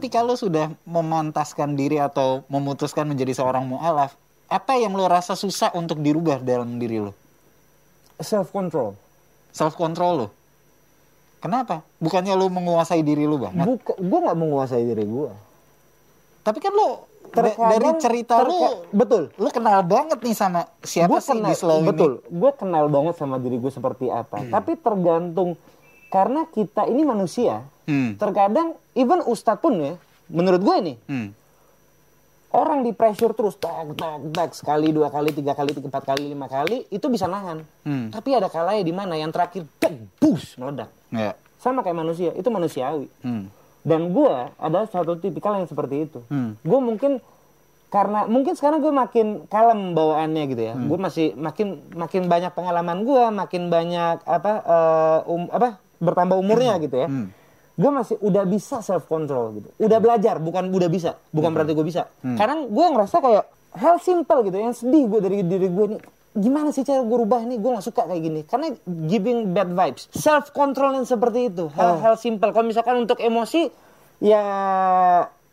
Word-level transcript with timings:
ketika 0.00 0.24
lo 0.24 0.32
sudah 0.32 0.72
memantaskan 0.82 1.76
diri 1.76 2.00
atau 2.00 2.40
memutuskan 2.48 3.04
menjadi 3.04 3.36
seorang 3.36 3.68
mu'alaf, 3.68 4.16
apa 4.48 4.72
yang 4.74 4.96
lo 4.96 5.04
rasa 5.04 5.36
susah 5.36 5.76
untuk 5.76 6.00
dirubah 6.00 6.40
dalam 6.40 6.80
diri 6.80 7.04
lo? 7.04 7.12
Self 8.16 8.48
control. 8.48 8.96
Self 9.52 9.76
control 9.76 10.12
lo. 10.16 10.28
Kenapa? 11.38 11.84
Bukannya 11.96 12.32
lo 12.32 12.48
menguasai 12.48 13.00
diri 13.00 13.24
lo 13.24 13.36
banget. 13.36 13.64
Buka, 13.64 13.92
gue 13.94 14.18
nggak 14.18 14.38
menguasai 14.38 14.82
diri 14.82 15.04
gue. 15.04 15.30
Tapi 16.40 16.58
kan 16.58 16.72
lo 16.72 16.88
da- 17.30 17.44
Terkadang- 17.44 17.70
dari 17.70 17.88
cerita 18.00 18.34
terka- 18.40 18.48
lo, 18.50 18.88
betul. 18.90 19.22
lo 19.36 19.48
kenal 19.48 19.84
banget 19.84 20.18
nih 20.18 20.32
sama 20.34 20.64
siapa 20.80 21.12
Gua 21.12 21.20
sih 21.20 21.30
kenal, 21.30 21.48
di 21.48 21.54
slow 21.54 21.78
betul. 21.84 22.12
Gue 22.26 22.52
kenal 22.56 22.88
banget 22.88 23.14
sama 23.16 23.36
diri 23.36 23.56
gue 23.56 23.68
seperti 23.68 24.08
apa. 24.08 24.40
Tapi 24.42 24.72
tergantung 24.74 25.60
karena 26.10 26.44
kita 26.50 26.90
ini 26.90 27.06
manusia. 27.06 27.62
Hmm. 27.86 28.18
Terkadang 28.18 28.74
even 28.92 29.22
ustadz 29.24 29.62
pun 29.62 29.78
ya, 29.78 29.94
menurut 30.26 30.60
gue 30.60 30.76
nih 30.92 30.96
Hmm. 31.06 31.28
orang 32.50 32.82
di 32.82 32.90
pressure 32.90 33.30
terus 33.30 33.54
tak 33.54 33.94
tak 33.94 34.18
tak 34.34 34.50
sekali 34.58 34.90
dua 34.90 35.06
kali 35.06 35.30
tiga 35.30 35.54
kali 35.54 35.70
tiga 35.70 35.86
empat 35.86 36.02
kali 36.02 36.26
lima 36.26 36.50
kali 36.50 36.82
itu 36.90 37.06
bisa 37.06 37.30
nahan. 37.30 37.62
Hmm. 37.86 38.10
Tapi 38.10 38.34
ada 38.34 38.50
kalanya 38.50 38.82
di 38.82 38.90
mana 38.90 39.14
yang 39.14 39.30
terakhir 39.30 39.70
tak 39.78 39.94
bus 40.18 40.58
meledak. 40.58 40.90
Ya. 41.14 41.38
Sama 41.62 41.86
kayak 41.86 41.98
manusia 42.02 42.34
itu 42.34 42.50
manusiawi. 42.50 43.06
Hmm. 43.22 43.46
Dan 43.86 44.10
gue 44.10 44.34
adalah 44.58 44.90
satu 44.90 45.14
tipikal 45.16 45.56
yang 45.56 45.70
seperti 45.70 46.10
itu. 46.10 46.20
Hmm. 46.26 46.58
Gue 46.66 46.80
mungkin 46.82 47.22
karena 47.90 48.22
mungkin 48.26 48.54
sekarang 48.54 48.82
gue 48.82 48.94
makin 48.94 49.26
kalem 49.50 49.94
bawaannya 49.94 50.42
gitu 50.50 50.62
ya. 50.62 50.74
Gue 50.74 50.98
masih 50.98 51.34
makin 51.34 51.86
makin 51.94 52.26
banyak 52.26 52.54
pengalaman 52.54 53.02
gue, 53.02 53.24
makin 53.30 53.66
banyak 53.66 54.22
apa 54.26 54.52
eh, 54.62 55.20
um, 55.26 55.46
apa 55.50 55.78
bertambah 56.00 56.36
umurnya 56.40 56.80
gitu 56.80 56.96
ya. 56.96 57.08
Hmm. 57.08 57.30
Gue 57.80 57.90
masih 57.92 58.16
udah 58.20 58.44
bisa 58.44 58.84
self 58.84 59.08
control 59.08 59.60
gitu. 59.60 59.68
Udah 59.80 59.98
belajar, 60.02 60.36
bukan 60.36 60.68
udah 60.68 60.90
bisa, 60.90 61.16
bukan 61.32 61.54
berarti 61.54 61.72
gue 61.72 61.86
bisa. 61.86 62.08
Karena 62.20 62.66
gue 62.66 62.86
ngerasa 62.92 63.16
kayak 63.24 63.44
hal 63.78 63.96
simple 64.02 64.40
gitu 64.44 64.56
yang 64.58 64.74
sedih 64.74 65.04
gue 65.06 65.20
dari 65.22 65.36
diri 65.46 65.68
gue 65.70 65.86
nih. 65.96 66.00
Gimana 66.30 66.70
sih 66.70 66.86
cara 66.86 67.02
gue 67.02 67.18
rubah 67.26 67.42
ini? 67.42 67.58
Gue 67.58 67.74
gak 67.74 67.86
suka 67.86 68.06
kayak 68.06 68.22
gini. 68.22 68.40
Karena 68.46 68.70
giving 68.86 69.50
bad 69.50 69.74
vibes. 69.74 70.06
Self 70.14 70.54
control 70.54 70.94
yang 70.94 71.06
seperti 71.08 71.50
itu. 71.50 71.66
Hal-hal 71.74 72.14
simple. 72.20 72.54
Kalau 72.54 72.66
misalkan 72.68 73.02
untuk 73.02 73.18
emosi 73.18 73.66
ya 74.22 74.44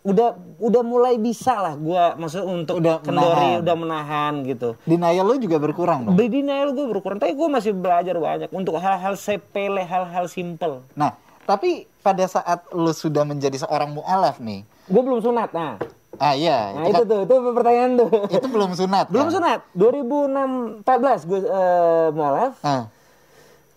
udah 0.08 0.30
udah 0.58 0.82
mulai 0.82 1.16
bisa 1.18 1.52
lah 1.54 1.76
gue 1.76 2.04
maksud 2.16 2.42
untuk 2.42 2.80
Udah 2.80 2.98
kendori 3.00 3.28
menahan. 3.28 3.60
udah 3.60 3.76
menahan 3.76 4.34
gitu 4.42 4.70
Denial 4.82 5.22
lo 5.22 5.36
juga 5.36 5.58
berkurang 5.58 6.00
dong. 6.04 6.16
denial 6.16 6.72
gue 6.72 6.88
berkurang 6.88 7.18
tapi 7.18 7.34
gue 7.34 7.48
masih 7.48 7.72
belajar 7.72 8.16
banyak 8.16 8.48
untuk 8.50 8.76
hal-hal 8.76 9.14
sepele 9.14 9.84
hal-hal 9.84 10.26
simple 10.26 10.88
Nah, 10.94 11.12
tapi 11.44 11.86
pada 12.00 12.24
saat 12.26 12.64
lo 12.72 12.90
sudah 12.90 13.22
menjadi 13.22 13.58
seorang 13.58 13.92
mu'alaf 13.94 14.40
nih, 14.40 14.64
gue 14.86 15.02
belum 15.02 15.20
sunat 15.20 15.52
nah 15.52 15.76
ah 16.16 16.34
iya, 16.34 16.72
nah 16.74 16.88
itu, 16.88 16.98
itu 16.98 17.04
tuh 17.06 17.20
itu 17.22 17.36
pertanyaan 17.52 17.92
tuh 17.96 18.08
kan- 18.10 18.32
itu 18.34 18.48
belum 18.48 18.72
sunat. 18.74 19.06
belum 19.14 19.28
kan? 19.28 19.34
sunat 19.34 19.60
2006 19.72 20.82
14 20.82 21.30
gue 21.30 21.40
uh, 21.44 22.08
mualaf 22.10 22.54
Ah. 22.60 22.88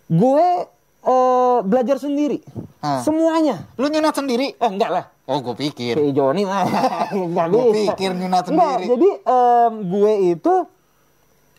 gue 0.06 0.46
eh, 1.02 1.58
belajar 1.62 1.96
sendiri 1.96 2.40
Ah. 2.78 3.00
semuanya 3.00 3.68
Lu 3.76 3.86
nyunat 3.86 4.14
sendiri? 4.14 4.52
eh 4.52 4.66
enggak 4.66 4.90
lah 4.90 5.04
Oh, 5.24 5.38
gue 5.38 5.54
pikir. 5.54 5.94
si 5.94 6.10
Joni 6.10 6.42
mah 6.42 6.64
nggak 7.08 7.46
Gua 7.52 7.64
bisa 7.68 7.92
pikir 7.92 8.10
nyunat 8.12 8.44
Enggak, 8.46 8.66
sendiri. 8.74 8.86
jadi 8.88 9.08
em, 9.22 9.72
gue 9.86 10.12
itu 10.32 10.54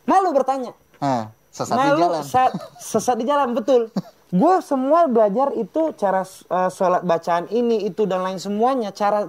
malu 0.03 0.29
bertanya 0.31 0.73
Ah, 0.97 1.29
sesat 1.47 1.73
malu 1.73 1.95
di 1.95 2.01
jalan. 2.03 2.23
sa- 2.23 2.53
sesat 2.77 3.15
di 3.15 3.25
jalan 3.25 3.53
betul 3.53 3.89
gue 4.29 4.55
semua 4.61 5.05
belajar 5.05 5.51
itu 5.53 5.93
cara 5.93 6.23
eh, 6.23 6.69
sholat 6.69 7.01
bacaan 7.01 7.45
ini 7.49 7.85
itu 7.85 8.05
dan 8.05 8.21
lain 8.21 8.37
semuanya 8.37 8.89
cara 8.89 9.27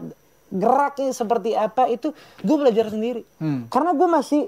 geraknya 0.48 1.10
seperti 1.10 1.52
apa 1.52 1.88
itu 1.88 2.12
gue 2.38 2.56
belajar 2.56 2.88
sendiri 2.88 3.24
Hmm. 3.36 3.66
karena 3.66 3.92
gue 3.92 4.06
masih 4.06 4.42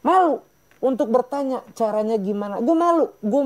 malu 0.00 0.40
untuk 0.78 1.08
bertanya 1.08 1.60
caranya 1.72 2.16
gimana 2.16 2.58
gue 2.58 2.74
malu 2.74 3.10
gue 3.18 3.42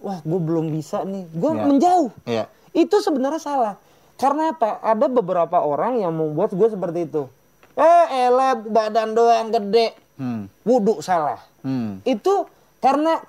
wah 0.00 0.18
gue 0.18 0.40
belum 0.40 0.68
bisa 0.68 1.02
nih 1.02 1.28
gue 1.28 1.50
Ya. 1.50 1.62
menjauh 1.62 2.10
Iya. 2.24 2.44
itu 2.72 2.96
sebenarnya 2.98 3.38
salah 3.38 3.74
karena 4.16 4.50
apa 4.50 4.80
ada 4.80 5.06
beberapa 5.06 5.58
orang 5.58 5.96
yang 5.98 6.12
membuat 6.12 6.50
gue 6.50 6.68
seperti 6.68 7.04
itu 7.04 7.28
eh 7.72 8.04
elah 8.22 8.56
badan 8.56 9.12
doang 9.12 9.48
gede 9.50 9.94
Hmm. 10.14 10.52
wudhu 10.62 11.00
salah 11.00 11.40
Hmm. 11.60 12.00
itu 12.02 12.44
karena 12.78 13.20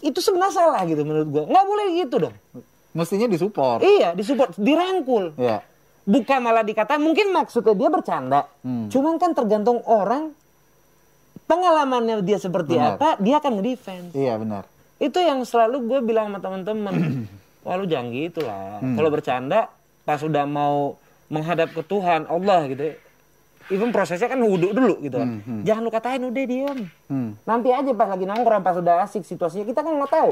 itu 0.00 0.16
sebenarnya 0.18 0.54
salah 0.54 0.80
gitu 0.82 1.00
menurut 1.02 1.28
gue 1.28 1.44
nggak 1.44 1.66
boleh 1.66 1.86
gitu 1.98 2.16
dong 2.18 2.36
Mestinya 2.90 3.26
disupport. 3.26 3.78
iya 3.80 4.10
disupport 4.10 4.50
dirangkul 4.54 5.36
Iya. 5.36 5.60
bukan 6.02 6.38
malah 6.40 6.60
dikata 6.60 6.96
mungkin 6.96 7.30
maksudnya 7.30 7.72
dia 7.74 7.88
bercanda 7.88 8.40
Hmm. 8.60 8.88
cuman 8.88 9.16
kan 9.16 9.30
tergantung 9.30 9.84
orang 9.84 10.32
pengalamannya 11.44 12.22
dia 12.22 12.38
seperti 12.38 12.74
Benar. 12.74 12.96
apa 12.96 13.08
dia 13.18 13.36
akan 13.36 13.52
nge-defense 13.58 14.12
Iya, 14.12 14.34
benar. 14.36 14.64
Itu 15.00 15.16
yang 15.16 15.40
selalu 15.42 15.76
gue 15.82 15.98
bilang 16.04 16.28
sama 16.28 16.38
teman-teman 16.38 16.94
wah 17.64 17.74
lu 17.74 17.84
jangan 17.84 18.08
gitu 18.10 18.40
lah. 18.40 18.78
Hmm. 18.78 18.94
kalau 18.94 19.08
bercanda 19.08 19.60
pas 20.04 20.20
udah 20.20 20.44
mau 20.44 21.00
menghadap 21.26 21.70
ke 21.70 21.82
Tuhan 21.82 22.26
Allah 22.26 22.66
gitu 22.66 22.82
ya, 22.82 22.94
even 23.70 23.90
prosesnya 23.90 24.26
kan 24.26 24.36
wudhu 24.36 24.70
dulu 24.70 24.98
gitu 24.98 25.14
kan. 25.14 25.38
Jangan 25.62 25.80
lu 25.80 25.90
katain 25.90 26.22
udah 26.22 26.44
diem 26.44 26.78
Hmm. 27.06 27.38
nanti 27.42 27.70
aja 27.70 27.90
pas 27.92 28.08
lagi 28.08 28.24
nongkrong 28.24 28.60
pas 28.60 28.74
udah 28.74 29.02
asik 29.02 29.22
situasinya 29.22 29.62
kita 29.62 29.80
kan 29.80 29.92
nggak 29.94 30.10
tahu. 30.10 30.30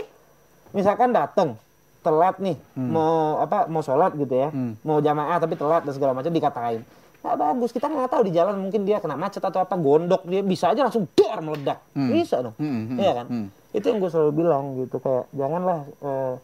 Misalkan 0.71 1.11
datang 1.11 1.57
telat 1.99 2.37
nih 2.39 2.57
mau 2.75 3.39
apa 3.39 3.67
mau 3.67 3.81
sholat 3.81 4.13
gitu 4.15 4.35
ya. 4.35 4.49
Mau 4.81 4.99
jamaah 4.99 5.39
tapi 5.39 5.55
telat 5.55 5.83
dan 5.83 5.93
segala 5.93 6.13
macam 6.13 6.29
dikatain. 6.29 6.83
Nggak 7.19 7.37
bagus 7.37 7.71
kita 7.71 7.87
nggak 7.87 8.09
tahu 8.09 8.23
di 8.25 8.33
jalan 8.33 8.55
mungkin 8.59 8.83
dia 8.83 8.99
kena 8.99 9.15
macet 9.15 9.43
atau 9.43 9.59
apa 9.59 9.75
gondok 9.75 10.23
dia 10.25 10.41
bisa 10.41 10.71
aja 10.71 10.83
langsung 10.83 11.07
dar 11.13 11.39
meledak. 11.39 11.79
Bisa 11.93 12.41
dong. 12.41 12.55
Hmm, 12.57 12.95
hmm, 12.95 12.99
iya 12.99 13.13
kan? 13.15 13.27
hmm. 13.29 13.47
Itu 13.71 13.85
yang 13.85 13.99
gue 13.99 14.09
selalu 14.09 14.33
bilang 14.35 14.65
gitu 14.77 14.97
kayak 14.97 15.29
janganlah 15.31 15.81
eh, 15.99 16.35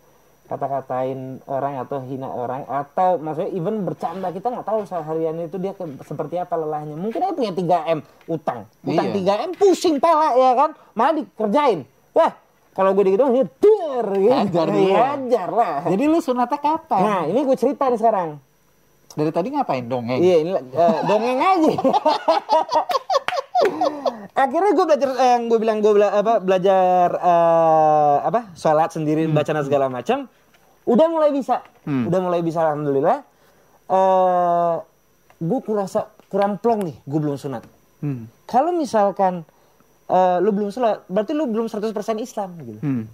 kata-katain 0.44 1.18
orang 1.46 1.80
atau 1.80 1.98
hina 2.00 2.28
orang 2.28 2.62
atau 2.64 3.16
maksudnya 3.16 3.48
even 3.50 3.80
bercanda 3.80 4.28
kita 4.28 4.44
nggak 4.46 4.62
tahu 4.62 4.84
seharian 4.84 5.40
itu 5.40 5.56
dia 5.56 5.72
ke- 5.72 5.88
seperti 6.02 6.36
apa 6.36 6.52
lelahnya 6.54 6.92
mungkin 6.94 7.16
dia 7.16 7.32
punya 7.32 7.52
3 7.80 7.96
m 7.96 8.00
utang 8.26 8.68
utang 8.82 9.06
Iya. 9.08 9.40
3 9.40 9.46
m 9.46 9.52
pusing 9.52 9.96
pala 9.96 10.34
ya 10.34 10.52
kan 10.52 10.70
malah 10.92 11.16
dikerjain 11.16 11.88
wah 12.12 12.36
kalau 12.70 12.92
gue 12.92 13.04
digituin 13.06 13.32
dia 13.32 13.46
der 13.56 14.06
gitu 14.10 14.34
Hajar. 14.34 14.66
Ya, 14.68 14.98
hajar 15.14 15.48
lah 15.48 15.74
Jadi 15.86 16.04
lu 16.04 16.18
sunatnya 16.18 16.58
kapan? 16.58 17.00
nah 17.00 17.22
ini 17.22 17.40
gue 17.40 17.56
cerita 17.56 17.88
nih 17.88 17.96
sekarang 17.96 18.30
Dari 19.14 19.30
tadi 19.30 19.46
ngapain 19.48 19.86
dongeng? 19.86 20.18
Iya, 20.18 20.36
ini 20.42 20.50
eh, 20.74 20.98
dongeng 21.04 21.38
aja. 21.38 21.70
Akhirnya 24.44 24.72
gue 24.74 24.84
belajar 24.84 25.08
eh, 25.14 25.30
yang 25.38 25.46
gue 25.46 25.58
bilang 25.62 25.78
gue 25.78 25.92
bela, 25.94 26.10
apa 26.10 26.42
belajar 26.42 27.08
eh, 27.14 28.16
apa 28.26 28.50
sholat 28.58 28.90
sendiri 28.90 29.30
baca 29.30 29.54
dan 29.54 29.64
segala 29.64 29.86
macam. 29.86 30.26
Udah 30.84 31.08
mulai 31.08 31.32
bisa, 31.32 31.64
udah 31.86 32.20
mulai 32.20 32.44
bisa 32.44 32.60
alhamdulillah. 32.60 33.24
Eh, 33.88 34.74
gue 35.38 35.60
kurasa 35.64 36.10
kurang 36.28 36.58
plong 36.58 36.82
nih, 36.84 36.96
gue 37.06 37.20
belum 37.22 37.38
sunat. 37.38 37.62
Hmm. 38.02 38.26
Kalau 38.44 38.74
misalkan 38.74 39.46
eh, 40.10 40.38
lu 40.42 40.50
belum 40.52 40.74
sholat, 40.74 41.06
berarti 41.08 41.32
lu 41.32 41.48
belum 41.48 41.70
100% 41.70 41.94
Islam 42.20 42.50
gitu. 42.66 42.80
Hmm. 42.82 43.04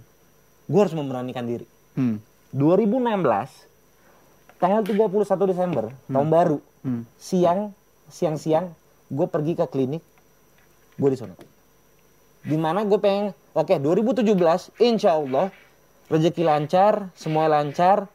Gue 0.67 0.79
harus 0.81 0.97
memberanikan 0.97 1.45
diri. 1.45 1.69
Hmm. 1.95 2.19
2016 2.51 4.59
tanggal 4.59 4.81
31 4.83 5.49
Desember 5.49 5.85
tahun 6.11 6.29
baru 6.29 6.59
Hmm. 6.81 7.05
siang 7.13 7.77
siang 8.09 8.41
siang 8.41 8.73
gue 9.13 9.29
pergi 9.29 9.53
ke 9.53 9.69
klinik 9.69 10.01
gue 11.01 11.09
disunat 11.09 11.39
di 12.41 12.55
mana 12.55 12.85
gue 12.85 12.97
pengen 12.97 13.25
oke 13.51 13.73
2017 13.73 14.37
insya 14.79 15.13
Allah 15.13 15.49
rezeki 16.07 16.43
lancar 16.43 17.09
semua 17.13 17.45
lancar 17.45 18.05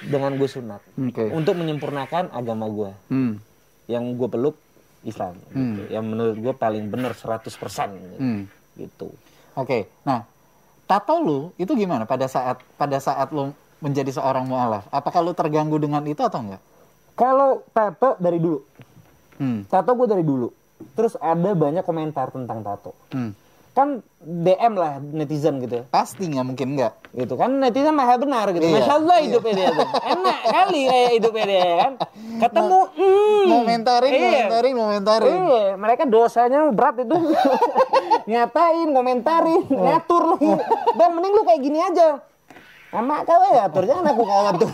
dengan 0.00 0.34
gue 0.34 0.46
sunat 0.46 0.82
Oke. 0.96 1.30
untuk 1.30 1.54
menyempurnakan 1.54 2.30
agama 2.30 2.66
gue 2.66 2.90
Hmm. 3.08 3.34
yang 3.86 4.14
gue 4.14 4.26
peluk 4.26 4.54
Islam 5.02 5.36
gitu. 5.46 5.86
yang 5.88 6.02
menurut 6.02 6.34
gue 6.34 6.50
paling 6.52 6.88
benar 6.88 7.12
100% 7.12 7.46
gitu. 7.94 8.16
Hmm. 8.16 8.42
gitu 8.74 9.08
Oke. 9.54 9.86
Nah, 10.02 10.26
tato 10.84 11.14
lu 11.16 11.54
itu 11.54 11.70
gimana 11.72 12.02
pada 12.04 12.26
saat 12.26 12.58
pada 12.74 12.98
saat 12.98 13.30
lu 13.30 13.54
menjadi 13.78 14.10
seorang 14.10 14.42
mualaf? 14.44 14.82
Apakah 14.90 15.22
lu 15.22 15.30
terganggu 15.30 15.78
dengan 15.78 16.02
itu 16.02 16.18
atau 16.18 16.40
enggak? 16.40 16.62
kalau 17.14 17.62
tato 17.70 18.18
dari 18.18 18.42
dulu 18.42 18.58
Hmm. 19.34 19.62
tato 19.64 19.94
gue 19.94 20.06
dari 20.06 20.22
dulu 20.22 20.50
terus 20.92 21.14
ada 21.16 21.50
banyak 21.52 21.82
komentar 21.82 22.28
tentang 22.28 22.60
tato 22.60 22.92
Hmm. 23.08 23.32
kan 23.70 23.88
DM 24.18 24.74
lah 24.74 25.02
netizen 25.02 25.58
gitu 25.58 25.82
Pasti 25.88 26.24
nggak 26.24 26.44
mungkin 26.44 26.68
enggak. 26.72 26.94
gitu 27.12 27.34
kan 27.34 27.50
netizen 27.52 27.90
maha 27.90 28.14
benar 28.14 28.46
gitu 28.50 28.62
Iya, 28.62 28.78
masya 28.80 28.94
allah 28.96 29.16
hidupnya 29.18 29.52
dia 29.52 29.68
tuh 29.72 29.88
enak 29.88 30.38
kali 30.54 30.80
kayak 30.84 31.10
hidupnya 31.12 31.44
dia 31.44 31.58
ya 31.58 31.74
kan 31.76 31.92
ketemu 32.36 32.78
hmm, 32.90 33.44
Momentarin, 33.44 34.10
iya. 34.10 34.22
momentarin, 34.24 34.74
momentarin. 34.74 35.34
Iya, 35.36 35.64
mereka 35.74 36.02
dosanya 36.04 36.58
berat 36.70 36.96
itu. 36.98 37.12
Ngatain, 38.24 38.88
komentarin, 38.90 39.62
ngatur 39.68 40.22
lagi. 40.26 40.48
Dan 40.94 41.08
mending 41.12 41.32
lu 41.32 41.42
kayak 41.44 41.60
gini 41.60 41.78
aja. 41.78 42.08
Mak 42.94 43.20
kau 43.26 43.42
ya 43.50 43.66
atur, 43.66 43.82
jangan 43.82 44.06
aku 44.06 44.22
kau 44.22 44.44
atur. 44.46 44.70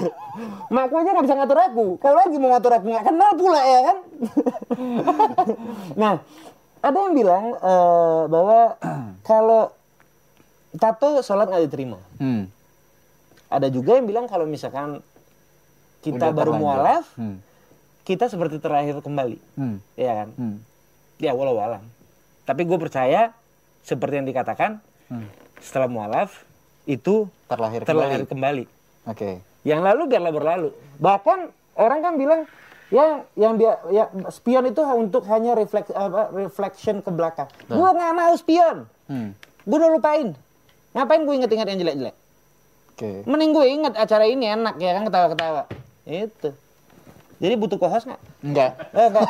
Mak 0.68 0.84
kau 0.92 0.98
aja 1.00 1.10
nggak 1.16 1.24
bisa 1.24 1.36
ngatur 1.40 1.58
aku. 1.58 1.86
Kalau 1.96 2.16
lagi 2.20 2.36
mau 2.36 2.52
ngatur 2.52 2.72
aku 2.76 2.86
nggak 2.92 3.06
kenal 3.08 3.30
pula 3.32 3.60
ya 3.64 3.80
kan. 3.80 3.98
nah, 5.96 6.14
ada 6.84 6.98
yang 7.00 7.14
bilang 7.16 7.44
eh, 7.56 8.22
bahwa 8.28 8.58
kalau 9.24 9.72
tato 10.76 11.24
sholat 11.24 11.48
nggak 11.48 11.64
diterima. 11.64 11.96
Hmm. 12.20 12.52
Ada 13.48 13.72
juga 13.72 13.96
yang 13.96 14.04
bilang 14.04 14.28
kalau 14.28 14.44
misalkan 14.44 15.00
kita 16.04 16.28
Udah 16.28 16.36
baru 16.36 16.52
mualaf, 16.56 17.08
Hmm. 17.16 17.40
kita 18.04 18.28
seperti 18.28 18.60
terlahir 18.60 19.00
kembali. 19.00 19.40
Hmm. 19.56 19.80
Iya 19.96 20.12
kan? 20.24 20.28
Hmm. 20.36 20.56
Ya 21.16 21.32
walau 21.32 21.56
alam. 21.56 21.84
Tapi 22.44 22.68
gue 22.68 22.76
percaya 22.76 23.32
seperti 23.80 24.20
yang 24.20 24.28
dikatakan 24.28 24.84
Hmm. 25.08 25.24
setelah 25.58 25.88
mualaf 25.88 26.44
itu 26.90 27.30
Terlahir, 27.46 27.86
terlahir 27.86 28.26
kembali. 28.26 28.64
kembali. 28.66 29.10
Oke. 29.10 29.30
Yang 29.62 29.80
lalu 29.86 30.02
biarlah 30.10 30.32
berlalu. 30.34 30.68
Bahkan 30.98 31.38
orang 31.78 31.98
kan 32.02 32.14
bilang 32.18 32.40
ya 32.90 33.22
yang 33.38 33.54
dia 33.54 33.78
ya 33.94 34.10
spion 34.28 34.66
itu 34.66 34.82
untuk 34.82 35.22
hanya 35.30 35.54
refleks 35.54 35.94
apa, 35.94 36.34
reflection 36.34 36.98
ke 36.98 37.10
belakang. 37.14 37.46
Gue 37.70 37.86
nggak 37.86 38.12
mau 38.12 38.34
spion. 38.34 38.90
Hmm. 39.06 39.30
Gue 39.62 39.76
udah 39.78 39.90
lupain. 39.90 40.34
Ngapain 40.90 41.22
gue 41.22 41.34
inget-inget 41.38 41.66
yang 41.70 41.78
jelek-jelek? 41.78 42.16
Oke. 42.94 43.10
Mending 43.24 43.50
gue 43.54 43.66
inget 43.68 43.94
acara 43.94 44.26
ini 44.26 44.50
enak 44.50 44.74
ya 44.82 44.90
kan 44.98 45.02
ketawa-ketawa. 45.06 45.62
Itu. 46.02 46.50
Jadi 47.40 47.56
butuh 47.56 47.80
co-host 47.80 48.04
nggak? 48.04 48.20
Enggak. 48.44 48.70
Eh, 48.92 49.08
nggak. 49.08 49.24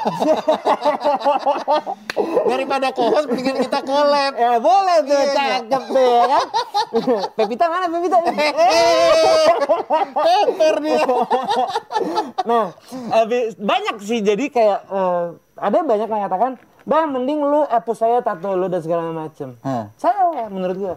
Daripada 2.50 2.90
kohos 2.90 3.24
mendingan 3.30 3.62
kita 3.62 3.78
collab. 3.86 4.34
ya 4.34 4.58
boleh 4.58 4.98
tuh, 5.06 5.14
Iya, 5.14 5.30
cakep 5.30 5.82
tuh 5.86 6.02
ya 6.02 6.24
kan. 6.26 6.46
Pepita 7.38 7.64
mana 7.70 7.86
Pepita? 7.86 8.18
Pepper 10.26 10.74
dia. 10.82 11.06
nah, 12.42 12.74
habis 13.14 13.54
banyak 13.54 13.96
sih 14.02 14.18
jadi 14.20 14.44
kayak 14.50 14.80
eh, 14.90 15.24
ada 15.54 15.78
banyak 15.78 16.04
yang 16.04 16.18
mengatakan, 16.18 16.52
"Bang, 16.82 17.14
mending 17.14 17.40
lu 17.40 17.62
hapus 17.62 17.96
saya 17.96 18.18
tato 18.20 18.58
lu 18.58 18.66
dan 18.66 18.82
segala 18.82 19.14
macem." 19.14 19.54
Hah. 19.62 19.94
Salah 19.94 20.50
menurut 20.50 20.76
gua. 20.76 20.94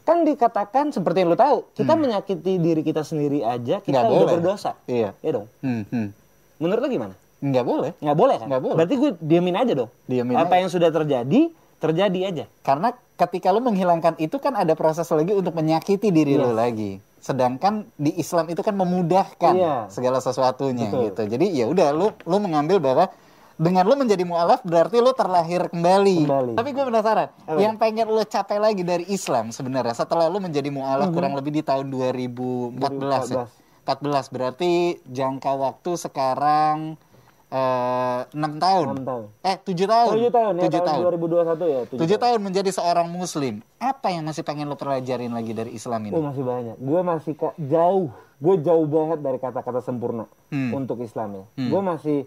Kan 0.00 0.24
dikatakan 0.24 0.88
seperti 0.88 1.20
yang 1.20 1.28
lu 1.28 1.36
tahu, 1.36 1.68
kita 1.76 1.92
menyakiti 1.92 2.56
diri 2.56 2.80
kita 2.80 3.04
sendiri 3.04 3.44
aja, 3.44 3.84
kita 3.84 4.00
udah 4.00 4.08
boleh. 4.08 4.32
berdosa. 4.40 4.72
Iya. 4.88 5.12
Iya 5.20 5.30
dong. 5.36 5.46
Hmm. 5.60 5.84
Hmm. 5.92 6.08
Menurut 6.58 6.80
lu 6.82 6.90
gimana? 6.90 7.14
Enggak 7.38 7.64
boleh. 7.64 7.90
Nggak 7.98 8.16
boleh 8.16 8.36
kan? 8.36 8.46
Nggak 8.50 8.62
boleh. 8.62 8.76
Berarti 8.76 8.94
gue 8.94 9.10
diamin 9.20 9.54
aja 9.54 9.72
dong. 9.74 9.90
Diamin 10.04 10.34
Apa 10.34 10.54
aja. 10.54 10.60
yang 10.60 10.70
sudah 10.70 10.90
terjadi, 10.90 11.40
terjadi 11.78 12.20
aja. 12.26 12.44
Karena 12.60 12.88
ketika 13.14 13.48
lu 13.50 13.60
menghilangkan 13.60 14.18
itu 14.18 14.36
kan 14.36 14.54
ada 14.54 14.74
proses 14.74 15.06
lagi 15.06 15.30
untuk 15.30 15.54
menyakiti 15.54 16.10
diri 16.10 16.34
Yes. 16.34 16.50
lagi. 16.50 16.92
Sedangkan 17.18 17.86
di 17.94 18.14
Islam 18.14 18.46
itu 18.46 18.58
kan 18.60 18.74
memudahkan 18.74 19.54
Iya. 19.54 19.74
segala 19.88 20.18
sesuatunya 20.18 20.86
Betul. 20.86 21.02
gitu. 21.04 21.22
Jadi 21.28 21.46
ya 21.52 21.66
udah 21.66 21.90
lu 21.90 22.10
lu 22.22 22.36
mengambil 22.38 22.78
bahwa 22.78 23.06
dengan 23.54 23.82
lu 23.82 23.94
menjadi 23.94 24.22
mualaf 24.22 24.62
berarti 24.62 24.98
lu 24.98 25.10
terlahir 25.12 25.66
kembali. 25.68 26.18
Kembali. 26.26 26.52
Tapi 26.54 26.68
gue 26.70 26.84
penasaran, 26.84 27.28
Apa? 27.42 27.58
yang 27.58 27.74
pengen 27.74 28.06
lu 28.06 28.22
capai 28.22 28.58
lagi 28.58 28.82
dari 28.82 29.02
Islam 29.08 29.50
sebenarnya 29.50 29.94
setelah 29.94 30.26
lu 30.26 30.38
menjadi 30.38 30.70
mualaf 30.70 31.10
kurang 31.10 31.34
lebih 31.34 31.50
di 31.50 31.62
tahun 31.62 31.90
2014 31.90 33.30
ya. 33.30 33.46
14 33.88 34.04
berarti 34.28 34.72
jangka 35.02 35.48
waktu 35.50 35.96
sekarang 35.96 37.00
eh, 37.48 38.20
6 38.28 38.36
tahun. 38.60 38.86
Enam 38.86 39.00
tahun. 39.02 39.24
Eh 39.40 39.56
7 39.56 39.88
tahun. 39.88 40.12
7 40.12 40.28
tahun 40.28 40.52
ya, 40.54 40.62
7 40.62 40.72
tahun, 40.74 40.84
tahun. 40.84 41.02
2021 41.16 41.64
ya. 41.64 41.80
tujuh 41.86 41.98
Tujuh 41.98 42.18
tahun 42.18 42.40
menjadi 42.42 42.70
seorang 42.70 43.08
muslim. 43.08 43.54
Apa 43.78 44.12
yang 44.12 44.28
masih 44.28 44.44
pengen 44.44 44.68
lo 44.68 44.76
pelajarin 44.76 45.32
lagi 45.32 45.52
dari 45.52 45.72
Islam 45.72 46.04
ini? 46.04 46.12
Oh 46.12 46.20
masih 46.20 46.44
banyak. 46.44 46.76
Gue 46.76 47.00
masih 47.02 47.32
ka- 47.34 47.56
jauh. 47.56 48.12
Gue 48.38 48.54
jauh 48.60 48.84
banget 48.86 49.18
dari 49.18 49.36
kata-kata 49.36 49.80
sempurna 49.80 50.28
Hmm. 50.48 50.76
untuk 50.76 51.00
Islam 51.00 51.28
ya. 51.34 51.44
Gue 51.66 51.80
masih 51.82 52.18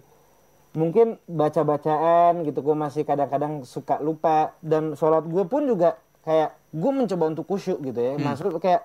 mungkin 0.73 1.21
baca-bacaan 1.25 2.41
gitu. 2.41 2.59
Gue 2.59 2.73
masih 2.75 3.03
kadang-kadang 3.03 3.61
suka 3.61 4.01
lupa 4.01 4.57
dan 4.59 4.95
sholat 4.95 5.21
gue 5.23 5.45
pun 5.45 5.63
juga 5.63 5.95
kayak 6.21 6.51
gue 6.71 6.91
mencoba 6.91 7.23
untuk 7.29 7.45
khusyuk 7.45 7.77
gitu 7.79 7.95
ya. 7.95 8.17
Maksud 8.17 8.57
kayak 8.57 8.81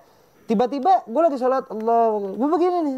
tiba-tiba 0.47 1.03
gue 1.05 1.21
lagi 1.21 1.37
sholat 1.37 1.67
Allah, 1.67 2.17
gue 2.33 2.47
begini 2.47 2.77
nih. 2.87 2.95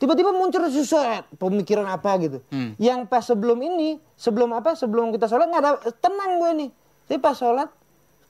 Tiba-tiba 0.00 0.32
muncul 0.32 0.64
sesuatu 0.72 1.28
pemikiran 1.36 1.84
apa 1.84 2.16
gitu. 2.24 2.40
Hmm. 2.48 2.72
Yang 2.80 3.04
pas 3.12 3.20
sebelum 3.20 3.60
ini, 3.60 4.00
sebelum 4.16 4.56
apa? 4.56 4.72
Sebelum 4.72 5.12
kita 5.12 5.28
sholat 5.28 5.52
nggak 5.52 5.60
ada 5.60 5.72
tenang 6.00 6.40
gue 6.40 6.50
nih. 6.64 6.70
Tapi 7.04 7.18
pas 7.20 7.36
sholat 7.36 7.68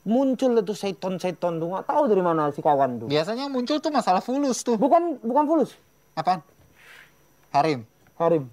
muncul 0.02 0.58
itu 0.58 0.74
seton-seton 0.74 1.62
tuh 1.62 1.68
nggak 1.70 1.86
tahu 1.86 2.02
dari 2.10 2.22
mana 2.26 2.50
si 2.50 2.58
kawan 2.58 3.06
tuh. 3.06 3.06
Biasanya 3.06 3.46
muncul 3.46 3.78
tuh 3.78 3.94
masalah 3.94 4.18
fulus 4.18 4.66
tuh. 4.66 4.74
Bukan 4.74 5.22
bukan 5.22 5.44
fulus, 5.46 5.70
Apaan? 6.18 6.42
Harim. 7.54 7.86
Harim. 8.20 8.52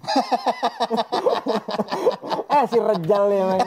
eh 2.48 2.64
si 2.72 2.80
Rejal 2.80 3.24
ya 3.28 3.44
man. 3.44 3.60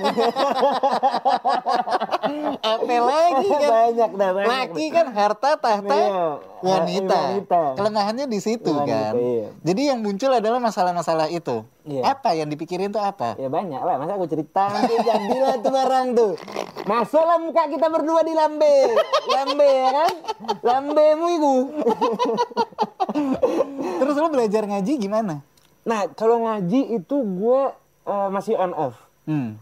Apa 2.57 2.95
lagi 3.05 3.47
kan? 3.47 3.69
banyak 3.69 4.11
dah 4.17 4.29
banyak. 4.33 4.49
Laki 4.49 4.85
kan 4.89 5.05
harta 5.13 5.49
tahta 5.61 5.93
Iya. 5.93 6.25
wanita. 6.65 7.19
Wanita. 7.37 7.61
Kelemahannya 7.77 8.25
di 8.25 8.39
situ 8.41 8.73
Wanita, 8.73 8.89
kan. 8.89 9.13
iya. 9.13 9.47
Jadi 9.61 9.81
yang 9.93 10.01
muncul 10.01 10.33
adalah 10.33 10.57
masalah-masalah 10.57 11.29
itu. 11.29 11.61
Iya. 11.85 12.17
Apa 12.17 12.33
yang 12.33 12.49
dipikirin 12.49 12.89
tuh 12.89 13.01
apa? 13.01 13.37
Ya 13.37 13.53
banyak 13.53 13.77
lah, 13.77 14.01
masa 14.01 14.17
aku 14.17 14.25
cerita 14.25 14.73
nanti 14.73 14.97
jadilah 14.97 15.61
tuh 15.61 15.69
barang 15.69 16.07
tuh. 16.17 16.33
Masuklah 16.89 17.37
muka 17.37 17.69
kita 17.69 17.93
berdua 17.93 18.25
di 18.25 18.33
lambe. 18.33 18.97
Lambe 19.29 19.69
ya 19.69 19.89
kan? 19.93 20.11
Lambemu 20.65 21.25
itu. 21.29 21.53
Terus 24.01 24.15
lo 24.17 24.33
belajar 24.33 24.65
ngaji 24.65 24.93
gimana? 24.97 25.45
Nah, 25.81 26.11
kalau 26.13 26.45
ngaji 26.45 26.95
itu 26.95 27.15
gue 27.15 27.61
eh, 28.03 28.29
masih 28.29 28.53
on 28.55 28.73
off. 28.73 28.95
Hmm. 29.25 29.57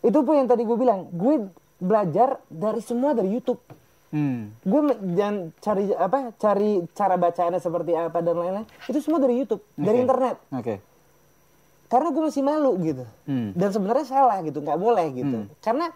Itu 0.00 0.22
pun 0.22 0.36
yang 0.36 0.46
tadi 0.46 0.62
gue 0.62 0.74
bilang, 0.74 1.08
gue 1.10 1.48
belajar 1.76 2.38
dari 2.46 2.78
semua 2.78 3.12
dari 3.12 3.30
YouTube. 3.30 3.58
Hmm. 4.14 4.54
gue 4.62 4.80
jangan 5.18 5.50
cari 5.58 5.90
apa 5.90 6.30
cari 6.38 6.86
cara 6.94 7.18
bacaannya 7.18 7.58
seperti 7.58 7.98
apa 7.98 8.22
dan 8.22 8.38
lain-lain 8.38 8.62
itu 8.86 9.02
semua 9.02 9.18
dari 9.18 9.42
YouTube 9.42 9.58
dari 9.74 9.98
Oke. 9.98 10.04
internet 10.06 10.36
Oke. 10.54 10.74
karena 11.90 12.08
gue 12.14 12.22
masih 12.22 12.42
malu 12.46 12.78
gitu 12.78 13.02
Hmm. 13.26 13.50
dan 13.58 13.74
sebenarnya 13.74 14.06
salah 14.06 14.38
gitu 14.46 14.62
nggak 14.62 14.78
boleh 14.78 15.10
gitu 15.18 15.50
karena 15.58 15.90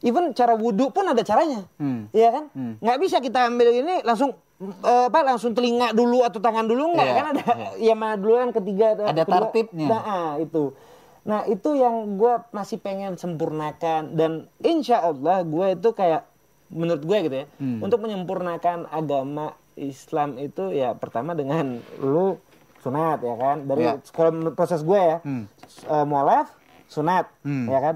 even 0.00 0.32
cara 0.32 0.52
wudhu 0.52 0.88
pun 0.88 1.04
ada 1.04 1.20
caranya 1.20 1.64
Hmm. 1.76 2.08
Iya 2.10 2.28
kan 2.30 2.44
Hmm. 2.50 2.74
nggak 2.78 2.98
bisa 2.98 3.16
kita 3.18 3.46
ambil 3.46 3.68
ini 3.70 4.00
langsung 4.00 4.32
eh, 4.60 5.04
apa 5.06 5.20
langsung 5.22 5.50
telinga 5.50 5.90
dulu 5.90 6.20
atau 6.20 6.36
tangan 6.36 6.64
dulu 6.64 6.92
nggak 6.92 7.06
Iya, 7.06 7.14
kan 7.14 7.26
ada 7.30 7.42
ya 7.78 7.94
mana 7.96 8.14
dulu 8.14 8.34
yang 8.34 8.52
ketiga 8.52 8.86
Ada 8.94 9.22
kedua. 9.22 9.34
tertibnya. 9.46 9.86
nah 9.86 10.02
ah, 10.02 10.32
itu 10.36 10.72
nah 11.20 11.44
itu 11.44 11.70
yang 11.74 12.16
gue 12.16 12.32
masih 12.50 12.76
pengen 12.76 13.12
sempurnakan 13.14 14.12
dan 14.14 14.32
insya 14.58 15.00
Allah 15.00 15.40
gue 15.42 15.66
itu 15.70 15.88
kayak 15.90 16.24
menurut 16.66 17.02
gue 17.02 17.18
gitu 17.22 17.36
ya 17.36 17.46
Hmm. 17.56 17.80
untuk 17.80 18.00
menyempurnakan 18.00 18.84
agama 18.86 19.52
Islam 19.74 20.36
itu 20.36 20.70
ya 20.70 20.92
pertama 20.92 21.32
dengan 21.32 21.80
lu 21.98 22.36
sunat 22.78 23.20
ya 23.20 23.34
kan 23.34 23.64
dari 23.64 23.84
Ya. 23.86 24.00
kalau 24.08 24.32
proses 24.50 24.80
gue 24.80 24.96
ya 24.96 25.20
Hmm. 25.20 25.44
eh, 25.82 26.04
mualaf 26.04 26.52
sunat 26.86 27.28
Hmm. 27.40 27.64
ya 27.66 27.80
kan 27.82 27.94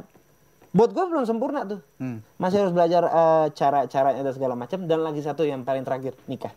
buat 0.74 0.90
gue 0.90 1.04
belum 1.06 1.22
sempurna 1.22 1.62
tuh 1.64 1.80
Hmm. 1.96 2.18
masih 2.36 2.60
harus 2.60 2.72
belajar 2.72 3.02
eh, 3.04 3.46
cara-caranya 3.52 4.20
dan 4.20 4.34
segala 4.34 4.54
macam 4.54 4.78
dan 4.82 5.00
lagi 5.00 5.22
satu 5.22 5.42
yang 5.42 5.62
paling 5.62 5.82
terakhir 5.82 6.18
nikah 6.26 6.50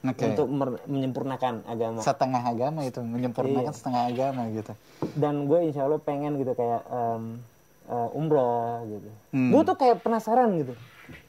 Oke. 0.00 0.24
untuk 0.26 0.48
menyempurnakan 0.86 1.60
agama 1.64 2.00
Setengah 2.00 2.40
agama 2.42 2.80
itu 2.82 2.98
menyempurnakan 2.98 3.68
Iya. 3.68 3.76
setengah 3.76 4.02
agama 4.06 4.42
gitu. 4.50 4.72
dan 5.14 5.44
gue 5.44 5.60
insya 5.62 5.84
Allah 5.84 6.00
pengen 6.00 6.34
gitu 6.34 6.52
kayak 6.54 6.80
em, 6.82 7.44
eh, 7.86 8.08
umroh 8.14 8.80
gitu 8.88 9.10
Hmm. 9.30 9.52
gue 9.52 9.60
tuh 9.62 9.76
kayak 9.76 10.00
penasaran 10.00 10.48
gitu 10.56 10.72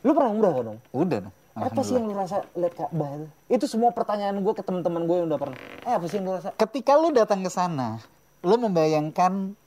lu 0.02 0.12
pernah 0.14 0.32
umroh 0.32 0.52
kan 0.54 0.64
dong 0.66 0.80
Udah 0.92 1.20
dong. 1.22 1.36
apa 1.52 1.82
sih 1.82 1.94
yang 1.94 2.08
lu 2.08 2.16
rasa 2.16 2.48
lihat 2.54 2.74
Ka'bah 2.74 3.12
itu 3.12 3.28
itu 3.52 3.66
semua 3.68 3.92
pertanyaan 3.92 4.40
gue 4.40 4.54
ke 4.54 4.64
teman-teman 4.64 5.04
gue 5.04 5.16
yang 5.16 5.28
udah 5.28 5.36
pernah 5.38 5.58
eh 5.82 5.92
apa 5.92 6.06
sih 6.08 6.16
yang 6.16 6.26
lu 6.26 6.34
rasa 6.34 6.56
Ketika 6.56 6.96
lu 6.96 7.12
datang 7.12 7.42
ke 7.42 7.50
sana, 7.50 8.00
lu 8.40 8.56
membayangkan 8.56 9.60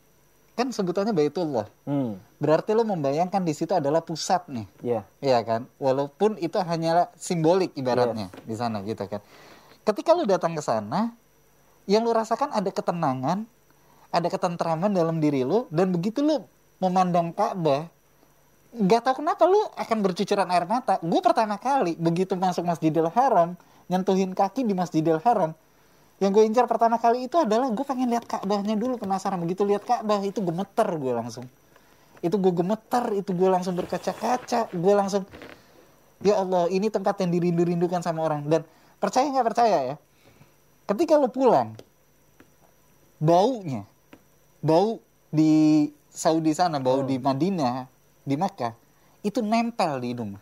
kan 0.54 0.70
sebutannya 0.70 1.10
Baitullah. 1.10 1.66
hmm 1.86 2.38
Berarti 2.38 2.76
lu 2.76 2.84
membayangkan 2.84 3.40
di 3.40 3.56
situ 3.56 3.72
adalah 3.72 4.04
pusat 4.04 4.46
nih. 4.52 4.66
ya 4.84 5.00
Iya 5.24 5.40
kan? 5.42 5.64
Walaupun 5.80 6.36
itu 6.38 6.60
hanyalah 6.60 7.08
simbolik 7.16 7.72
ibaratnya 7.72 8.28
di 8.44 8.54
sana 8.54 8.84
gitu 8.84 9.04
kan. 9.08 9.24
Ketika 9.84 10.12
lu 10.12 10.28
datang 10.28 10.52
ke 10.52 10.60
sana, 10.60 11.16
yang 11.88 12.04
lu 12.04 12.12
rasakan 12.12 12.52
ada 12.52 12.68
ketenangan, 12.68 13.48
ada 14.12 14.28
ketentraman 14.28 14.92
dalam 14.92 15.18
diri 15.20 15.40
lu 15.44 15.66
dan 15.72 15.92
begitu 15.92 16.20
lu 16.20 16.44
memandang 16.80 17.32
Ka'bah, 17.32 17.88
nggak 18.74 19.00
tahu 19.06 19.14
kenapa 19.24 19.48
lu 19.48 19.60
akan 19.78 19.98
bercucuran 20.04 20.48
air 20.52 20.68
mata. 20.68 21.00
Gue 21.00 21.20
pertama 21.24 21.56
kali 21.56 21.96
begitu 21.96 22.36
masuk 22.36 22.66
Masjidil 22.68 23.08
Haram, 23.08 23.56
nyentuhin 23.88 24.36
kaki 24.36 24.68
di 24.68 24.76
Masjidil 24.76 25.20
Haram, 25.24 25.56
yang 26.22 26.30
gue 26.30 26.46
incar 26.46 26.70
pertama 26.70 26.94
kali 27.02 27.26
itu 27.26 27.34
adalah 27.34 27.66
gue 27.74 27.84
pengen 27.86 28.06
lihat 28.06 28.24
Ka'bahnya 28.24 28.78
dulu 28.78 28.94
penasaran. 29.02 29.42
Begitu 29.42 29.66
lihat 29.66 29.82
Ka'bah 29.82 30.22
itu 30.22 30.38
gemeter 30.38 30.86
gue 30.94 31.12
langsung. 31.12 31.46
Itu 32.22 32.38
gue 32.38 32.54
gemeter 32.54 33.10
itu 33.18 33.34
gue 33.34 33.48
langsung 33.50 33.74
berkaca-kaca 33.74 34.70
gue 34.70 34.94
langsung 34.94 35.26
ya 36.22 36.40
Allah 36.40 36.70
ini 36.70 36.88
tempat 36.88 37.18
yang 37.26 37.34
dirindu-rindukan 37.34 38.00
sama 38.00 38.22
orang. 38.22 38.46
Dan 38.46 38.62
percaya 39.02 39.26
nggak 39.26 39.46
percaya 39.50 39.78
ya? 39.90 39.96
Ketika 40.86 41.18
lu 41.18 41.26
pulang 41.28 41.74
baunya 43.18 43.82
bau 44.62 45.02
di 45.34 45.90
Saudi 46.14 46.54
sana 46.54 46.78
bau 46.78 47.02
di 47.02 47.18
Madinah 47.18 47.90
di 48.22 48.38
Makkah 48.38 48.72
itu 49.26 49.42
nempel 49.42 49.98
di 49.98 50.14
hidung. 50.14 50.38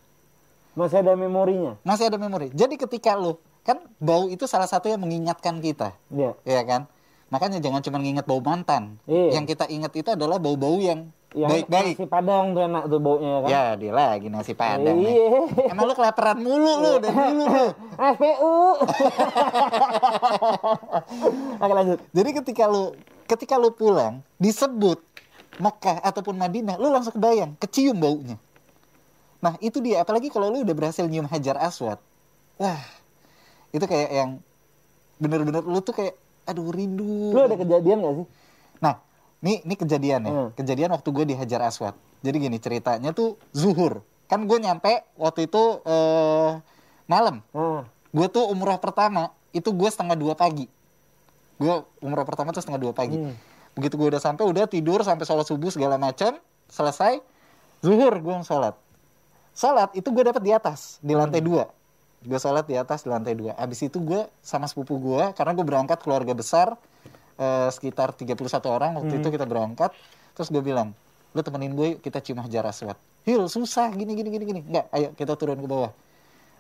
Masih 0.77 1.05
ada 1.05 1.13
memorinya. 1.17 1.77
masih 1.85 2.09
ada 2.09 2.17
memori. 2.17 2.49
Jadi 2.53 2.81
ketika 2.81 3.17
lu 3.17 3.37
kan 3.63 3.79
bau 4.03 4.27
itu 4.27 4.45
salah 4.45 4.67
satu 4.67 4.91
yang 4.91 4.99
mengingatkan 4.99 5.59
kita 5.59 5.95
Iya. 6.11 6.35
ya 6.43 6.63
kan 6.67 6.91
makanya 7.31 7.63
jangan 7.63 7.81
cuma 7.81 8.03
nginget 8.03 8.27
bau 8.27 8.43
mantan 8.43 8.99
Iya. 9.07 9.41
yang 9.41 9.45
kita 9.47 9.71
ingat 9.71 9.95
itu 9.95 10.11
adalah 10.11 10.37
bau-bau 10.37 10.77
yang 10.79 11.11
baik-baik 11.33 11.97
nasi 11.97 12.05
padang 12.05 12.53
tuh 12.53 12.61
enak 12.61 12.85
tuh 12.93 13.01
baunya 13.01 13.31
ya 13.33 13.39
kan. 13.41 13.49
ya 13.49 13.63
dia 13.81 13.93
lagi 13.97 14.27
nasi 14.29 14.53
padang 14.53 15.01
nih. 15.01 15.17
Iya. 15.17 15.73
emang 15.73 15.89
lu 15.89 15.95
kelaparan 15.97 16.37
mulu 16.37 16.73
lu 16.77 16.93
dari 17.01 17.17
dulu 17.17 17.45
lu 17.49 17.67
SPU. 18.13 18.57
Oke 21.63 21.73
lanjut. 21.73 21.99
Jadi 22.13 22.31
ketika 22.37 22.65
lu 22.69 22.93
ketika 23.25 23.55
lu 23.57 23.73
pulang 23.73 24.21
disebut 24.37 25.01
Mekah 25.57 26.01
ataupun 26.01 26.37
Madinah, 26.37 26.81
lu 26.81 26.89
langsung 26.89 27.13
kebayang, 27.13 27.57
kecium 27.61 27.97
baunya. 27.97 28.37
Nah, 29.41 29.57
itu 29.61 29.81
dia 29.85 30.01
apalagi 30.01 30.29
kalau 30.29 30.49
lu 30.49 30.65
udah 30.65 30.73
berhasil 30.73 31.05
nyium 31.05 31.29
Hajar 31.29 31.57
Aswad. 31.57 32.01
Wah. 32.57 32.81
Itu 33.73 33.85
kayak 33.89 34.11
yang 34.13 34.31
bener-bener 35.19 35.65
lu 35.65 35.81
tuh 35.81 35.97
kayak 35.97 36.15
aduh 36.45 36.69
rindu. 36.71 37.33
Lu 37.33 37.41
ada 37.41 37.57
kejadian 37.57 38.05
gak 38.05 38.15
sih? 38.23 38.27
Nah, 38.83 38.95
nih 39.41 39.65
ini 39.65 39.75
kejadian 39.75 40.21
ya. 40.29 40.33
Hmm. 40.33 40.49
Kejadian 40.55 40.91
waktu 40.93 41.09
gue 41.09 41.25
di 41.33 41.35
Hajar 41.35 41.65
Aswad. 41.65 41.97
Jadi 42.23 42.37
gini 42.39 42.59
ceritanya 42.61 43.11
tuh 43.11 43.41
zuhur. 43.51 44.05
Kan 44.31 44.47
gue 44.47 44.59
nyampe 44.61 45.03
waktu 45.17 45.51
itu 45.51 45.63
eh 45.89 46.51
malam. 47.11 47.43
Nah, 47.51 47.89
Gue 48.13 48.29
tuh 48.29 48.45
umroh 48.45 48.77
pertama 48.77 49.33
itu 49.57 49.73
gue 49.73 49.89
setengah 49.89 50.17
dua 50.21 50.37
pagi. 50.37 50.69
Gue 51.57 51.81
umroh 52.05 52.29
pertama 52.29 52.53
tuh 52.53 52.61
setengah 52.61 52.81
dua 52.81 52.93
pagi. 52.93 53.17
Hmm. 53.17 53.33
Begitu 53.73 53.97
gue 53.97 54.09
udah 54.13 54.21
sampai 54.21 54.45
udah 54.45 54.69
tidur 54.69 55.01
sampai 55.01 55.25
sholat 55.25 55.49
subuh 55.49 55.73
segala 55.73 55.97
macam 55.97 56.37
selesai 56.69 57.25
zuhur 57.81 58.13
gue 58.21 58.37
sholat. 58.45 58.77
Sholat 59.57 59.97
itu 59.97 60.09
gue 60.13 60.25
dapat 60.29 60.43
di 60.45 60.53
atas 60.53 61.01
di 61.01 61.17
lantai 61.17 61.41
dua. 61.41 61.73
Gue 62.23 62.39
sholat 62.39 62.65
di 62.65 62.79
atas 62.79 63.03
di 63.03 63.11
lantai 63.11 63.35
dua. 63.35 63.53
Abis 63.55 63.83
itu 63.83 63.99
gue 63.99 64.25
sama 64.39 64.67
sepupu 64.67 64.95
gue 64.97 65.35
karena 65.35 65.53
gue 65.53 65.67
berangkat 65.67 65.99
keluarga 66.01 66.33
besar 66.33 66.79
eh, 67.37 67.69
sekitar 67.71 68.15
31 68.15 68.39
orang 68.67 68.91
waktu 68.97 69.19
itu 69.19 69.29
kita 69.29 69.43
berangkat. 69.43 69.91
Terus 70.33 70.49
gue 70.49 70.63
bilang, 70.63 70.95
lu 71.35 71.41
temenin 71.43 71.75
gue 71.75 71.89
kita 71.99 72.23
cium 72.23 72.39
hajar 72.41 72.63
aswad. 72.65 72.95
Hil 73.23 73.47
susah 73.47 73.91
gini 73.93 74.15
gini 74.15 74.29
gini 74.31 74.45
gini. 74.45 74.61
Enggak, 74.63 74.87
ayo 74.95 75.09
kita 75.15 75.35
turun 75.35 75.59
ke 75.59 75.67
bawah. 75.67 75.91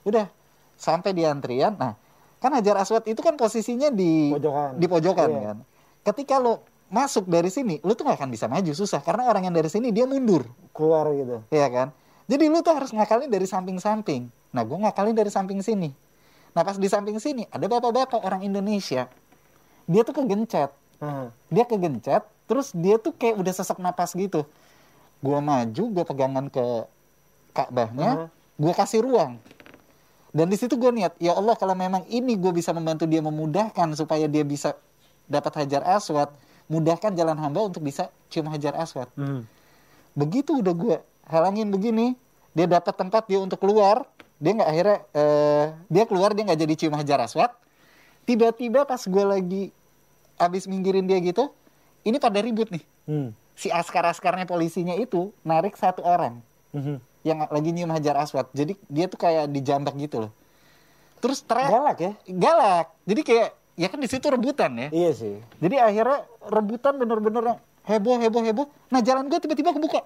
Udah 0.02 0.26
sampai 0.75 1.14
di 1.14 1.23
antrian. 1.23 1.78
Nah, 1.78 1.95
kan 2.42 2.50
hajar 2.52 2.75
aswad 2.78 3.07
itu 3.07 3.23
kan 3.23 3.38
posisinya 3.38 3.87
di 3.88 4.35
Pojokan. 4.35 4.71
di 4.78 4.87
pojokan 4.90 5.28
Iya. 5.31 5.40
kan. 5.47 5.57
Ketika 6.02 6.42
lo 6.42 6.66
masuk 6.90 7.31
dari 7.31 7.49
sini, 7.49 7.78
lu 7.87 7.95
tuh 7.95 8.04
gak 8.04 8.19
akan 8.19 8.31
bisa 8.35 8.50
maju 8.50 8.73
susah 8.75 8.99
karena 9.00 9.31
orang 9.31 9.47
yang 9.47 9.54
dari 9.54 9.71
sini 9.71 9.95
dia 9.95 10.04
mundur, 10.04 10.42
keluar 10.75 11.07
gitu. 11.14 11.38
ya 11.49 11.71
kan? 11.71 11.95
Jadi 12.26 12.45
lu 12.50 12.59
tuh 12.61 12.75
harus 12.75 12.90
ngakalin 12.90 13.31
dari 13.31 13.47
samping-samping. 13.47 14.26
Nah, 14.52 14.62
gue 14.62 14.78
ngakalin 14.78 15.16
dari 15.16 15.32
samping 15.32 15.64
sini. 15.64 15.90
Nah, 16.52 16.62
pas 16.62 16.76
di 16.76 16.88
samping 16.88 17.16
sini 17.16 17.49
ada 17.49 17.64
bapak-bapak 17.64 18.21
orang 18.21 18.44
Indonesia. 18.44 19.09
Dia 19.88 20.02
tuh 20.04 20.14
kegencet. 20.14 20.71
Nah, 21.02 21.32
Dia 21.50 21.64
kegencet, 21.66 22.23
terus 22.47 22.71
dia 22.76 23.00
tuh 23.00 23.11
kayak 23.16 23.40
udah 23.40 23.52
sesak 23.52 23.80
napas 23.82 24.14
gitu. 24.14 24.47
Gua 25.18 25.42
maju, 25.42 25.85
gue 25.90 26.04
pegangan 26.06 26.47
ke 26.47 26.64
Ka'bahnya, 27.52 28.30
gue 28.56 28.73
kasih 28.73 29.02
ruang. 29.02 29.40
Dan 30.32 30.49
di 30.49 30.56
situ 30.56 30.80
gue 30.80 30.88
niat, 30.88 31.12
ya 31.21 31.37
Allah 31.37 31.52
kalau 31.61 31.76
memang 31.76 32.09
ini 32.09 32.40
gue 32.40 32.52
bisa 32.56 32.73
membantu 32.73 33.04
dia 33.04 33.21
memudahkan 33.21 33.92
supaya 33.92 34.25
dia 34.25 34.40
bisa 34.40 34.73
dapat 35.28 35.52
hajar 35.61 35.85
aswad, 35.85 36.32
mudahkan 36.73 37.12
jalan 37.12 37.37
hamba 37.37 37.68
untuk 37.68 37.85
bisa 37.85 38.09
cium 38.32 38.49
hajar 38.49 38.73
aswad. 38.80 39.12
hmm. 39.12 39.44
Begitu 40.16 40.64
udah 40.64 40.73
gue 40.73 40.97
halangin 41.28 41.68
begini, 41.68 42.16
dia 42.56 42.64
dapat 42.64 42.97
tempat 42.97 43.28
dia 43.28 43.40
untuk 43.40 43.61
keluar, 43.61 44.09
dia 44.42 44.52
nggak 44.58 44.68
akhirnya 44.68 44.99
eh, 45.14 45.64
dia 45.87 46.04
keluar 46.04 46.34
dia 46.34 46.42
nggak 46.42 46.58
jadi 46.58 46.75
cium 46.75 46.94
hajar 46.99 47.22
aswad. 47.22 47.54
Tiba-tiba 48.22 48.82
pas 48.82 48.99
gue 48.99 49.25
lagi 49.25 49.62
abis 50.34 50.66
minggirin 50.66 51.06
dia 51.06 51.18
gitu, 51.18 51.54
ini 52.02 52.18
pada 52.18 52.42
ribut 52.42 52.66
nih. 52.70 52.82
Hmm. 53.06 53.30
Si 53.54 53.70
askar-askarnya 53.70 54.42
polisinya 54.42 54.94
itu 54.94 55.30
narik 55.42 55.75
satu 55.75 56.02
orang 56.02 56.42
Mhm. 56.75 56.99
yang 57.22 57.38
lagi 57.46 57.70
nyium 57.70 57.90
hajar 57.90 58.18
aswad. 58.18 58.50
Jadi 58.50 58.75
dia 58.88 59.06
tuh 59.06 59.18
kayak 59.18 59.46
dijambak 59.46 59.94
gitu 59.96 60.26
loh. 60.26 60.32
Terus 61.22 61.38
teriak 61.40 61.70
Galak 61.70 61.99
ya? 62.00 62.12
galak. 62.26 62.87
Jadi 63.06 63.20
kayak 63.22 63.49
ya 63.78 63.87
kan 63.87 63.99
di 63.99 64.08
situ 64.11 64.26
rebutan 64.26 64.75
ya. 64.75 64.88
Iya 64.90 65.11
sih. 65.14 65.34
Jadi 65.61 65.76
akhirnya 65.78 66.26
rebutan 66.42 66.99
bener-bener 66.99 67.42
yang 67.44 67.58
heboh 67.84 68.18
heboh 68.18 68.42
heboh. 68.42 68.66
Nah 68.88 68.99
jalan 68.99 69.30
gue 69.30 69.38
tiba-tiba 69.38 69.70
kebuka. 69.70 70.02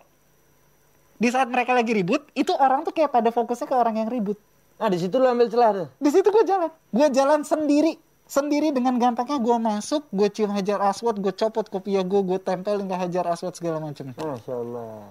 Di 1.17 1.29
saat 1.29 1.49
mereka 1.49 1.73
lagi 1.73 1.93
ribut, 1.93 2.29
itu 2.33 2.53
orang 2.53 2.85
tuh 2.85 2.93
kayak 2.93 3.09
pada 3.09 3.33
fokusnya 3.33 3.65
ke 3.65 3.75
orang 3.75 3.97
yang 3.97 4.09
ribut. 4.09 4.37
Nah 4.77 4.93
di 4.93 5.01
situ 5.01 5.17
lu 5.17 5.25
ambil 5.25 5.49
celah 5.49 5.71
tuh. 5.73 5.89
Di 5.97 6.11
situ 6.13 6.29
gue 6.29 6.45
jalan, 6.45 6.69
gue 6.69 7.07
jalan 7.09 7.41
sendiri, 7.41 7.97
sendiri 8.25 8.69
dengan 8.69 9.01
gampangnya 9.01 9.41
gue 9.41 9.57
masuk, 9.57 10.05
gue 10.13 10.29
cium 10.29 10.53
hajar 10.53 10.77
aswad, 10.85 11.17
gue 11.17 11.33
copot 11.33 11.65
kopiah 11.65 12.05
gue, 12.05 12.21
gue 12.21 12.37
tempelin 12.37 12.85
ke 12.85 12.93
hajar 12.95 13.25
aswad 13.27 13.57
segala 13.57 13.81
macam. 13.81 14.13
Masya 14.13 14.53
Allah. 14.53 15.09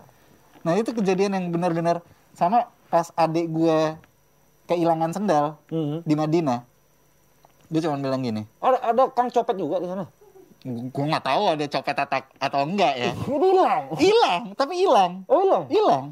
Nah 0.62 0.74
itu 0.78 0.94
kejadian 0.94 1.34
yang 1.34 1.46
benar-benar 1.50 2.06
sama 2.38 2.70
pas 2.88 3.10
adik 3.18 3.50
gue 3.50 3.98
kehilangan 4.66 5.10
sendal 5.12 5.58
Mhm. 5.74 6.06
di 6.06 6.14
Madinah. 6.14 6.62
Dia 7.66 7.82
cuma 7.82 7.98
bilang 7.98 8.22
gini, 8.22 8.46
Ada 8.62 8.78
ada 8.94 9.04
kang 9.10 9.34
copet 9.34 9.58
juga 9.58 9.82
di 9.82 9.90
sana. 9.90 10.06
Gue 10.66 11.06
nggak 11.06 11.22
tahu 11.22 11.42
ada 11.54 11.66
copet 11.70 11.94
atak 11.94 12.26
atau 12.42 12.66
enggak 12.66 12.94
ya. 12.98 13.12
Hilang. 13.14 13.84
hilang 14.02 14.42
tapi 14.58 14.74
hilang 14.82 15.22
Oh 15.30 15.46
hilang. 15.46 15.66
hilang 15.70 16.06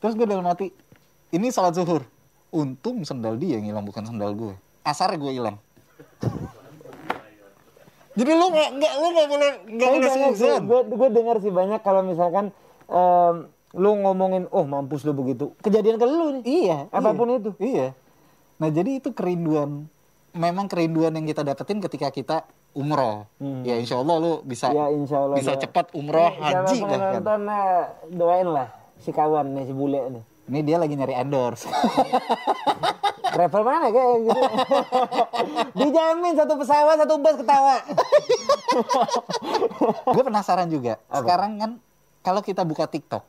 terus 0.00 0.16
gue 0.16 0.24
dalam 0.24 0.48
hati 0.48 0.72
ini 1.36 1.52
salat 1.52 1.76
zuhur 1.76 2.00
untung 2.48 3.04
sendal 3.04 3.36
dia 3.36 3.60
yang 3.60 3.68
hilang 3.68 3.84
bukan 3.84 4.08
sendal 4.08 4.32
gue 4.32 4.56
asar 4.80 5.12
gue 5.20 5.28
hilang 5.28 5.60
jadi 8.16 8.32
lu 8.32 8.48
nggak 8.48 8.68
nggak 8.80 8.92
lu 8.96 9.06
nggak 9.12 9.28
boleh 9.28 9.50
nggak 9.76 9.88
boleh 9.92 10.08
suzon 10.08 10.62
gue 10.64 10.80
gue 10.96 11.08
dengar 11.12 11.36
sih 11.44 11.52
banyak 11.52 11.80
kalau 11.84 12.00
misalkan 12.00 12.48
em, 12.88 13.52
lu 13.76 13.92
ngomongin, 14.00 14.48
oh 14.56 14.64
mampus 14.64 15.04
lu 15.04 15.12
begitu. 15.12 15.52
Kejadian 15.60 16.00
ke 16.00 16.08
lu 16.08 16.40
nih. 16.40 16.42
iya 16.48 16.78
Apa 16.88 17.12
pun 17.12 17.28
iya. 17.28 17.36
itu. 17.36 17.50
iya 17.60 17.88
nah 18.56 18.72
jadi 18.72 19.04
itu 19.04 19.12
kerinduan 19.12 19.84
memang 20.32 20.64
kerinduan 20.64 21.12
yang 21.12 21.28
kita 21.28 21.44
dapetin 21.44 21.76
ketika 21.84 22.08
kita 22.08 22.36
umroh 22.76 23.24
Hmm. 23.34 23.62
ya 23.62 23.74
insya 23.74 23.96
Allah 23.96 24.16
lu 24.16 24.32
bisa 24.42 24.68
Ya 24.70 24.86
insya 24.88 25.16
Allah. 25.18 25.34
bisa 25.34 25.52
doa. 25.52 25.62
cepat 25.62 25.86
umroh 25.92 26.28
Eh, 26.28 26.36
haji 26.38 26.76
Siapa 26.76 26.86
bahkan 26.86 27.00
penonton 27.18 27.40
eh, 27.48 27.82
doain 28.12 28.48
lah 28.48 28.68
si 28.96 29.10
kawan 29.10 29.46
nih 29.50 29.64
si 29.64 29.72
bule 29.72 30.00
nih. 30.10 30.24
ini 30.46 30.60
dia 30.62 30.76
lagi 30.76 30.92
nyari 30.92 31.14
endorse 31.14 31.64
Travel 33.28 33.62
mana 33.62 33.90
kayak 33.90 34.16
gitu. 34.22 34.42
Dijamin 35.78 36.32
satu 36.32 36.56
pesawat 36.56 36.96
satu 36.96 37.14
bus 37.18 37.36
ketawa. 37.36 37.76
gue 40.08 40.22
penasaran 40.22 40.68
juga 40.68 40.96
sekarang 41.10 41.52
kan 41.56 41.70
kalau 42.20 42.40
kita 42.40 42.62
buka 42.62 42.86
TikTok 42.86 43.24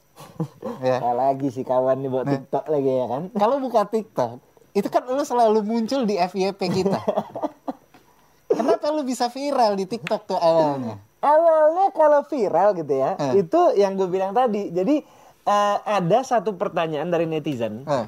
ya 0.79 0.97
Nah, 0.99 1.13
lagi 1.13 1.47
si 1.49 1.61
kawan 1.61 1.99
nih 1.99 2.09
buat 2.09 2.25
TikTok 2.25 2.65
lagi 2.67 2.87
ya 2.89 3.05
kan. 3.05 3.23
kalau 3.33 3.59
buka 3.59 3.83
TikTok 3.83 4.39
itu 4.71 4.87
kan 4.87 5.03
lu 5.05 5.21
selalu 5.21 5.59
muncul 5.61 6.03
di 6.03 6.15
FYP 6.15 6.59
kita 6.71 7.01
kenapa 8.57 8.89
lu 8.89 9.01
bisa 9.01 9.29
viral 9.29 9.73
di 9.73 9.85
TikTok 9.85 10.21
tuh 10.25 10.35
awalnya 10.35 10.97
Awalnya 11.17 11.89
kalau 11.91 12.21
viral 12.23 12.73
gitu 12.73 12.93
ya, 12.93 13.17
Eh. 13.17 13.41
itu 13.41 13.57
yang 13.73 13.93
gue 13.93 14.05
bilang 14.05 14.31
tadi. 14.31 14.69
Jadi 14.69 15.01
eh, 15.43 15.77
ada 15.79 16.19
satu 16.21 16.53
pertanyaan 16.53 17.07
dari 17.07 17.25
netizen. 17.25 17.81
Eh, 17.83 18.05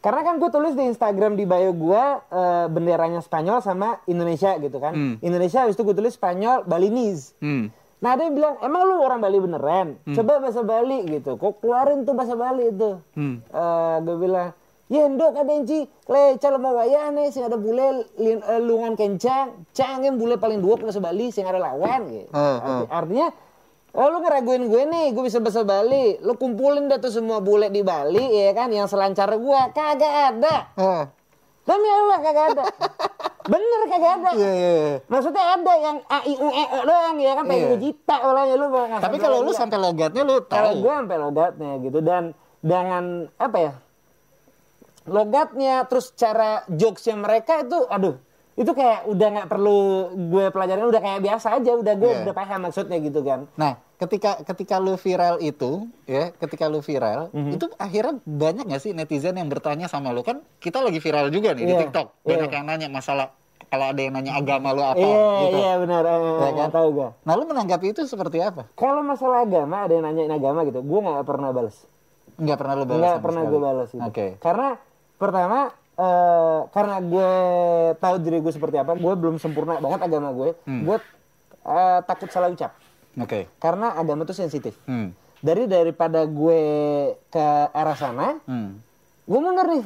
Karena 0.00 0.20
kan 0.24 0.34
gue 0.36 0.48
tulis 0.48 0.72
di 0.72 0.82
Instagram 0.82 1.34
di 1.34 1.44
bio 1.44 1.70
gue 1.70 2.04
eh, 2.32 2.66
benderanya 2.66 3.20
Spanyol 3.20 3.60
sama 3.60 4.00
Indonesia 4.04 4.56
gitu 4.56 4.76
kan. 4.76 4.92
Hmm. 4.92 5.14
Indonesia 5.20 5.62
habis 5.62 5.74
itu 5.74 5.82
gue 5.82 5.94
tulis 5.94 6.12
Spanyol 6.12 6.64
Balinese. 6.64 7.36
hmm. 7.38 7.68
Nah 8.00 8.10
ada 8.10 8.24
yang 8.24 8.34
bilang 8.34 8.58
emang 8.58 8.82
lu 8.82 8.98
orang 8.98 9.20
Bali 9.20 9.38
beneran? 9.38 9.94
Coba 10.08 10.40
bahasa 10.40 10.62
Bali 10.62 11.06
gitu. 11.06 11.36
Kok 11.36 11.60
keluarin 11.60 12.02
tuh 12.02 12.16
bahasa 12.16 12.34
Bali 12.34 12.66
itu? 12.66 12.98
Hmm. 13.12 13.44
Eh, 13.44 13.96
gue 14.00 14.16
bilang 14.18 14.50
Ya 14.92 15.08
ndok 15.08 15.32
ada 15.32 15.48
yang 15.48 15.64
ci, 15.64 15.88
le 15.88 16.36
cal 16.36 16.60
mau 16.60 16.76
wayane 16.76 17.32
sing 17.32 17.40
ada 17.40 17.56
bule 17.56 18.04
lin, 18.20 18.38
eh, 18.38 18.60
lungan 18.60 18.92
kencang, 18.92 19.64
cangin 19.72 20.20
bule 20.20 20.36
paling 20.36 20.60
dua 20.60 20.76
bahasa 20.76 21.00
Bali 21.00 21.32
sing 21.32 21.48
ada 21.48 21.56
lawan 21.56 22.12
gitu. 22.12 22.28
Eh, 22.28 22.56
Arti- 22.60 22.90
Artinya 22.92 23.28
Oh 23.92 24.08
lu 24.08 24.24
ngeraguin 24.24 24.72
gue 24.72 24.88
nih, 24.88 25.12
gue 25.12 25.20
bisa 25.20 25.36
bahasa 25.36 25.64
Bali. 25.64 26.16
Lu 26.20 26.32
kumpulin 26.32 26.88
dah 26.88 26.96
tuh 26.96 27.12
semua 27.12 27.44
bule 27.44 27.68
di 27.68 27.84
Bali 27.84 28.24
ya 28.24 28.52
kan 28.52 28.72
yang 28.72 28.88
selancar 28.88 29.28
gua. 29.36 29.68
Kagak 29.68 30.32
ada. 30.32 30.56
Eh, 30.76 31.02
Demi 31.62 31.86
Allah 31.86 32.18
kagak 32.18 32.46
ada. 32.56 32.64
Bener 33.52 33.80
kagak 33.86 34.12
ada. 34.16 34.30
iya, 34.32 34.48
iya, 34.50 34.70
iya. 34.72 34.94
Maksudnya 35.06 35.44
ada 35.44 35.72
yang 35.76 35.96
A 36.08 36.18
I 36.24 36.34
U 36.34 36.48
E 36.48 36.64
O 36.72 36.78
doang 36.82 37.16
ya 37.16 37.32
kan 37.36 37.44
pengen 37.44 37.60
Iya. 37.60 37.68
gue 37.68 37.80
cita 37.84 38.16
orangnya 38.22 38.56
lu 38.56 38.66
tapi 38.96 39.16
kalau 39.20 39.36
lu 39.44 39.50
gua. 39.50 39.60
sampai 39.60 39.76
logatnya 39.76 40.22
lu 40.24 40.36
kalau 40.40 40.72
tahu 40.72 40.80
gue 40.80 40.92
sampai 40.96 41.18
logatnya 41.20 41.70
gitu 41.80 41.98
dan 42.00 42.22
dengan 42.64 43.04
apa 43.36 43.58
ya? 43.60 43.72
Logatnya 45.04 45.82
terus 45.84 46.10
cara 46.12 46.62
jokesnya 46.66 47.14
mereka 47.14 47.60
itu 47.60 47.78
aduh 47.86 48.16
itu 48.52 48.68
kayak 48.68 49.06
udah 49.06 49.28
nggak 49.32 49.48
perlu 49.48 49.80
gue 50.28 50.44
pelajarin 50.48 50.84
udah 50.84 51.00
kayak 51.00 51.20
biasa 51.20 51.56
aja 51.56 51.72
udah 51.72 51.94
gue 51.94 52.10
Iya. 52.10 52.20
udah 52.22 52.34
paham 52.34 52.60
maksudnya 52.62 52.98
gitu 52.98 53.20
kan 53.20 53.48
Nah, 53.54 53.80
ketika 53.96 54.44
ketika 54.44 54.76
lu 54.76 54.94
viral 54.94 55.40
itu, 55.40 55.86
ya, 56.04 56.34
ketika 56.34 56.66
lu 56.66 56.78
viral, 56.78 57.30
Mhm. 57.30 57.54
itu 57.54 57.70
akhirnya 57.76 58.20
banyak 58.20 58.64
gak 58.66 58.82
sih 58.82 58.92
netizen 58.92 59.34
yang 59.34 59.46
bertanya 59.46 59.86
sama 59.86 60.10
lu 60.10 60.20
kan? 60.20 60.42
Kita 60.58 60.78
lagi 60.78 60.98
viral 60.98 61.30
juga 61.30 61.54
nih 61.54 61.64
di 61.64 61.70
Iya, 61.70 61.80
TikTok. 61.80 62.06
Banyak 62.20 62.44
iya. 62.44 62.54
yang 62.54 62.66
nanya 62.66 62.88
masalah 62.88 63.32
kalau 63.64 63.88
ada 63.88 63.96
yang 63.98 64.12
nanya 64.12 64.36
agama 64.36 64.68
lu 64.70 64.82
apa 64.82 65.00
iya 65.00 65.16
gitu. 65.40 65.56
iya 65.56 65.72
benar 65.78 66.02
eh, 66.04 66.20
Ya 66.42 66.50
kan? 66.52 66.68
tahu 66.70 66.88
gue 66.92 67.08
Nah, 67.24 67.32
lu 67.32 67.44
menanggapi 67.46 67.86
itu 67.88 68.04
seperti 68.04 68.38
apa? 68.38 68.68
kalau 68.74 69.00
masalah 69.00 69.42
agama 69.42 69.76
ada 69.80 69.92
yang 69.92 70.04
nanyain 70.04 70.28
agama 70.30 70.60
gitu 70.62 70.78
gue 70.78 71.00
nggak 71.00 71.24
pernah 71.24 71.50
balas 71.50 71.88
Nggak 72.34 72.58
pernah 72.58 72.74
lu 72.74 72.84
balas 72.84 73.00
nggak 73.00 73.16
pernah 73.18 73.40
sekali? 73.40 73.52
gue 73.54 73.60
balas 73.62 73.88
gitu. 73.90 74.02
Oke. 74.04 74.26
Karena 74.38 74.68
pertama 75.22 75.70
eh, 75.94 76.60
karena 76.74 76.96
gue 76.98 77.30
tahu 78.02 78.14
diri 78.18 78.42
gue 78.42 78.50
seperti 78.50 78.82
apa, 78.82 78.98
gue 78.98 79.12
belum 79.14 79.38
sempurna 79.38 79.78
banget 79.78 80.02
agama 80.02 80.34
gue. 80.34 80.58
Hmm. 80.66 80.82
Gue 80.82 80.98
eh, 81.62 82.00
takut 82.02 82.26
salah 82.34 82.50
ucap. 82.50 82.74
Oke. 83.22 83.46
Karena 83.62 83.94
agama 83.94 84.26
itu 84.26 84.34
sensitif. 84.34 84.74
Hmm. 84.90 85.14
Dari 85.38 85.70
daripada 85.70 86.26
gue 86.26 86.60
ke 87.30 87.46
arah 87.70 87.94
sana, 87.94 88.42
Hmm. 88.50 88.82
gue 89.26 89.38
mundur 89.38 89.66
nih. 89.70 89.82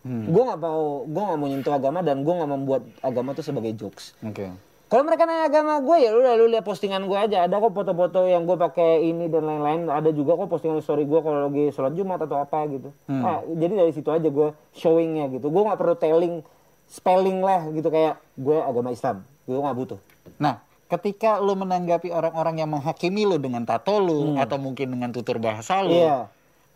Hmm. 0.00 0.24
Gue 0.32 0.42
nggak 0.48 0.60
mau, 0.64 1.04
gue 1.04 1.22
nggak 1.28 1.38
mau 1.38 1.48
nyentuh 1.48 1.74
agama 1.76 2.00
dan 2.00 2.24
gue 2.24 2.32
nggak 2.32 2.50
membuat 2.50 2.82
agama 3.04 3.36
itu 3.36 3.44
sebagai 3.44 3.76
jokes. 3.76 4.16
Oke. 4.24 4.48
Kalau 4.90 5.06
mereka 5.06 5.22
nanya 5.22 5.46
agama 5.46 5.78
gue 5.78 5.96
ya 6.02 6.10
udah 6.10 6.34
lu 6.34 6.50
lihat 6.50 6.66
postingan 6.66 7.06
gue 7.06 7.14
aja. 7.14 7.46
Ada 7.46 7.62
kok 7.62 7.70
foto-foto 7.70 8.26
yang 8.26 8.42
gue 8.42 8.58
pakai 8.58 9.06
ini 9.06 9.30
dan 9.30 9.46
lain-lain. 9.46 9.86
Ada 9.86 10.10
juga 10.10 10.34
kok 10.34 10.50
postingan 10.50 10.82
story 10.82 11.06
gue 11.06 11.20
kalau 11.22 11.46
lagi 11.46 11.70
sholat 11.70 11.94
jumat 11.94 12.18
atau 12.18 12.42
apa 12.42 12.66
gitu. 12.66 12.90
Hmm. 13.06 13.22
Nah, 13.22 13.38
jadi 13.46 13.86
dari 13.86 13.92
situ 13.94 14.10
aja 14.10 14.26
gue 14.26 14.50
showingnya 14.74 15.30
gitu. 15.30 15.46
Gue 15.46 15.62
nggak 15.62 15.78
perlu 15.78 15.94
telling 15.94 16.42
spelling 16.90 17.38
lah 17.38 17.70
gitu 17.70 17.86
kayak 17.86 18.18
gue 18.34 18.58
agama 18.58 18.90
Islam. 18.90 19.22
Gue 19.46 19.62
nggak 19.62 19.76
butuh. 19.78 19.98
Nah, 20.42 20.58
ketika 20.90 21.38
lu 21.38 21.54
menanggapi 21.54 22.10
orang-orang 22.10 22.58
yang 22.58 22.74
menghakimi 22.74 23.22
lu 23.22 23.38
dengan 23.38 23.62
tato 23.62 24.02
lu 24.02 24.34
atau 24.42 24.58
mungkin 24.58 24.90
dengan 24.90 25.14
tutur 25.14 25.38
bahasa 25.38 25.86
lu, 25.86 25.94
Hmm. 25.94 26.02
Iya. 26.02 26.18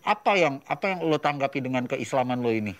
apa 0.06 0.32
yang 0.38 0.54
apa 0.70 0.84
yang 0.86 1.02
lu 1.02 1.18
tanggapi 1.18 1.58
dengan 1.58 1.90
keislaman 1.90 2.38
lu 2.38 2.54
ini? 2.54 2.78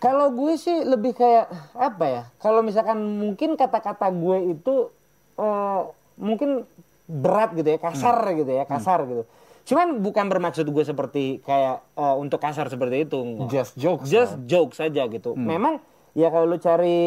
Kalau 0.00 0.32
gue 0.32 0.56
sih 0.56 0.80
lebih 0.80 1.12
kayak 1.12 1.46
apa 1.76 2.04
ya? 2.08 2.22
Kalau 2.40 2.64
misalkan 2.64 2.96
mungkin 2.96 3.54
kata-kata 3.54 4.08
gue 4.08 4.56
itu 4.56 4.88
eh, 5.36 5.80
mungkin 6.16 6.64
berat 7.04 7.52
gitu 7.52 7.68
ya, 7.68 7.78
kasar 7.78 8.16
gitu 8.32 8.48
ya, 8.48 8.64
kasar 8.64 9.04
gitu. 9.04 9.22
Cuman 9.68 10.00
bukan 10.00 10.24
bermaksud 10.26 10.64
gue 10.64 10.84
seperti 10.88 11.44
kayak 11.44 11.84
eh, 11.84 12.16
untuk 12.16 12.40
kasar 12.40 12.72
seperti 12.72 13.04
itu. 13.04 13.20
enggak. 13.20 13.48
Just 13.52 13.72
jokes. 13.76 14.08
Just 14.08 14.34
jokes 14.48 14.80
saja 14.80 15.04
gitu. 15.04 15.36
Memang 15.36 15.84
ya 16.16 16.32
kalau 16.32 16.48
lu 16.48 16.56
cari 16.56 16.98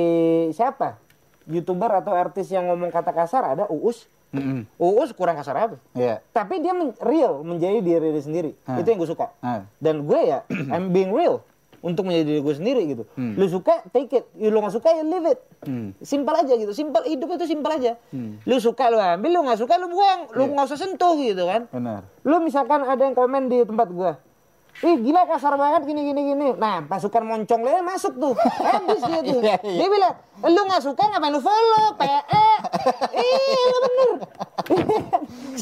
siapa? 0.54 1.02
YouTuber 1.44 1.92
atau 2.00 2.14
artis 2.16 2.48
yang 2.54 2.70
ngomong 2.72 2.94
kata 2.94 3.12
kasar 3.12 3.58
ada 3.58 3.66
Uus. 3.68 4.06
Mm-mm. 4.34 4.66
Uus 4.82 5.14
kurang 5.14 5.38
kasar 5.38 5.54
apa? 5.58 5.76
Iya. 5.94 6.22
Tapi 6.34 6.58
dia 6.62 6.74
men- 6.74 6.98
real 7.02 7.46
menjadi 7.46 7.82
diri 7.86 8.18
sendiri. 8.18 8.52
Hmm. 8.66 8.82
Itu 8.82 8.88
yang 8.90 9.00
gue 9.02 9.10
suka. 9.10 9.30
Ah. 9.46 9.66
Dan 9.78 10.06
gue 10.10 10.20
ya 10.26 10.42
I'm 10.74 10.90
being 10.90 11.10
real 11.10 11.42
untuk 11.84 12.08
menjadi 12.08 12.24
diri 12.26 12.40
gue 12.40 12.56
sendiri 12.56 12.82
gitu. 12.88 13.04
Hmm. 13.14 13.36
Lu 13.36 13.46
suka 13.46 13.84
take 13.92 14.24
it, 14.24 14.26
lu 14.34 14.56
nggak 14.56 14.72
suka 14.72 14.90
ya 14.90 15.04
leave 15.04 15.28
it. 15.28 15.40
Hmm. 15.68 15.92
Simpel 16.00 16.32
aja 16.34 16.54
gitu. 16.56 16.72
Simpel 16.72 17.04
hidup 17.04 17.36
itu 17.36 17.46
simpel 17.46 17.76
aja. 17.76 18.00
Lu 18.48 18.56
suka 18.58 18.88
lu 18.88 18.98
ambil, 18.98 19.30
lu 19.30 19.40
nggak 19.44 19.60
suka 19.60 19.76
lu 19.76 19.92
buang, 19.92 20.32
lu 20.32 20.48
Iya. 20.48 20.52
nggak 20.56 20.66
usah 20.72 20.80
sentuh 20.80 21.14
gitu 21.20 21.44
kan. 21.44 21.68
Benar. 21.68 22.08
Lu 22.24 22.40
misalkan 22.40 22.82
ada 22.82 23.04
yang 23.04 23.12
komen 23.12 23.52
di 23.52 23.62
tempat 23.62 23.92
gua. 23.92 24.16
Ih 24.82 24.98
gila 24.98 25.30
kasar 25.30 25.54
banget 25.54 25.86
gini 25.86 26.02
gini 26.02 26.34
gini. 26.34 26.48
Nah 26.58 26.82
pasukan 26.82 27.22
moncong 27.22 27.62
lele 27.62 27.86
masuk 27.86 28.18
tuh. 28.18 28.34
Habis 28.34 29.06
dia 29.06 29.20
tuh. 29.22 29.38
Iya, 29.46 29.56
iya. 29.62 29.78
Dia 29.78 29.88
bilang, 29.88 30.14
lu 30.50 30.62
nggak 30.66 30.82
suka 30.82 31.04
ngapain 31.04 31.30
lu 31.30 31.38
follow? 31.38 31.94
PE. 31.94 32.48
Ih. 33.22 33.33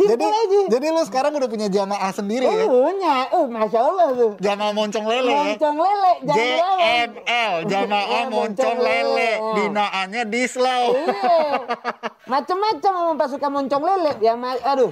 Jadi 0.04 0.26
aja. 0.26 0.60
jadi 0.70 0.86
lu 0.90 1.02
sekarang 1.04 1.32
udah 1.34 1.46
punya 1.46 1.68
jamaah 1.68 2.12
sendiri 2.12 2.44
Oh, 2.44 2.54
ya? 2.54 2.66
punya. 2.66 3.16
Oh 3.32 3.46
masya 3.46 3.80
Allah 3.80 4.08
tuh. 4.12 4.32
Jamaah 4.40 4.74
moncong 4.74 5.06
lele 5.06 5.30
ya? 5.30 5.44
Moncong 5.52 5.78
lele. 5.78 6.12
JML, 6.24 7.54
jamaah 7.66 8.24
Ya, 8.24 8.30
moncong 8.30 8.78
lele, 8.78 9.30
Oh. 9.38 9.54
binaannya 9.56 10.24
di 10.26 10.42
slow. 10.46 10.86
Iya. 10.96 11.38
Macam-macam 12.32 12.92
sama 12.94 13.14
pasukan 13.18 13.52
moncong 13.52 13.84
lele. 13.84 14.12
Ma- 14.34 14.64
aduh. 14.64 14.92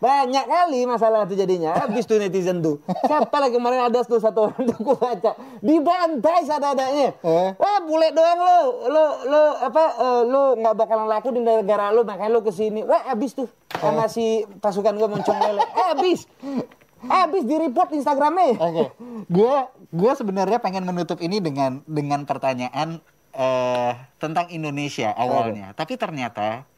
Banyak 0.00 0.44
kali 0.48 0.88
masalah 0.88 1.28
itu 1.28 1.36
jadinya. 1.36 1.76
Habis 1.76 2.08
tuh 2.08 2.16
netizen 2.16 2.64
tuh. 2.64 2.80
Siapa 3.04 3.36
lagi 3.36 3.60
kemarin 3.60 3.84
ada 3.84 4.00
tuh 4.00 4.16
satu 4.16 4.48
orang 4.48 4.64
tuh 4.72 4.78
gue 4.80 4.96
baca. 4.96 5.36
Dibantai 5.60 6.48
sadadanya. 6.48 7.20
Eh? 7.20 7.50
Wah 7.60 7.78
bule 7.84 8.08
doang 8.16 8.40
lo. 8.40 8.58
Lo, 8.88 9.04
lo 9.28 9.42
apa, 9.60 9.84
eh, 10.00 10.22
lo 10.24 10.42
nggak 10.56 10.74
bakalan 10.74 11.04
laku 11.04 11.36
di 11.36 11.44
negara 11.44 11.92
lo. 11.92 12.08
Makanya 12.08 12.32
lo 12.32 12.40
ke 12.40 12.48
sini. 12.48 12.80
Wah 12.80 13.12
habis 13.12 13.36
tuh. 13.36 13.52
Sama 13.76 14.08
si 14.08 14.48
pasukan 14.64 14.96
gue 14.96 15.08
moncong 15.08 15.36
lele. 15.36 15.62
Habis. 15.68 16.24
Habis 17.00 17.44
di 17.44 17.56
report 17.60 17.92
Instagramnya. 17.92 18.56
Oke. 18.56 18.84
Gua 19.28 19.72
gua 19.88 20.12
sebenarnya 20.16 20.60
pengen 20.60 20.84
menutup 20.84 21.20
ini 21.20 21.40
dengan 21.40 21.80
dengan 21.88 22.24
pertanyaan 22.24 23.04
eh 23.30 23.92
tentang 24.20 24.48
Indonesia 24.48 25.12
awalnya. 25.16 25.72
Tapi 25.72 25.96
ternyata 25.96 26.68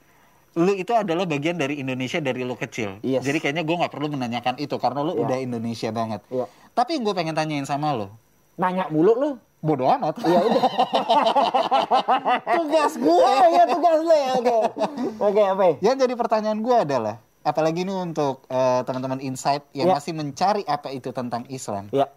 lu 0.55 0.73
itu 0.73 0.93
adalah 0.93 1.25
bagian 1.25 1.57
dari 1.57 1.79
Indonesia 1.79 2.19
dari 2.19 2.43
lu 2.43 2.53
kecil. 2.55 3.01
Yes. 3.01 3.23
Jadi 3.23 3.39
kayaknya 3.39 3.63
gua 3.63 3.81
nggak 3.81 3.93
perlu 3.93 4.09
menanyakan 4.09 4.57
itu 4.57 4.77
karena 4.77 5.01
lu 5.01 5.15
Iya. 5.15 5.23
udah 5.25 5.39
Indonesia 5.39 5.89
banget. 5.91 6.21
Iya. 6.29 6.45
Tapi 6.73 6.93
gue 6.99 7.13
pengen 7.13 7.33
tanyain 7.33 7.65
sama 7.65 7.93
lu, 7.93 8.09
Nanya 8.55 8.89
mulu 8.89 9.13
lo. 9.15 9.31
bodoh 9.59 9.87
amat. 9.89 10.19
Ya 10.23 10.43
udah. 10.43 10.63
Tugas 12.57 12.93
gue. 12.97 13.27
Iya 13.53 13.65
tugas 13.67 13.99
lo 14.01 14.11
ya. 14.11 14.31
Oke. 14.35 14.57
Oke 15.21 15.43
apa 15.43 15.63
ya? 15.63 15.75
Yang 15.83 15.97
jadi 16.01 16.15
pertanyaan 16.17 16.59
gue 16.59 16.77
adalah, 16.77 17.15
apalagi 17.41 17.83
ini 17.83 17.93
untuk 17.93 18.43
eh, 18.47 18.81
teman-teman 18.83 19.21
insight 19.21 19.63
yang 19.73 19.89
Ya. 19.89 19.95
masih 19.97 20.13
mencari 20.13 20.63
apa 20.65 20.91
itu 20.91 21.11
tentang 21.11 21.47
Islam. 21.47 21.87
Ya. 21.91 22.11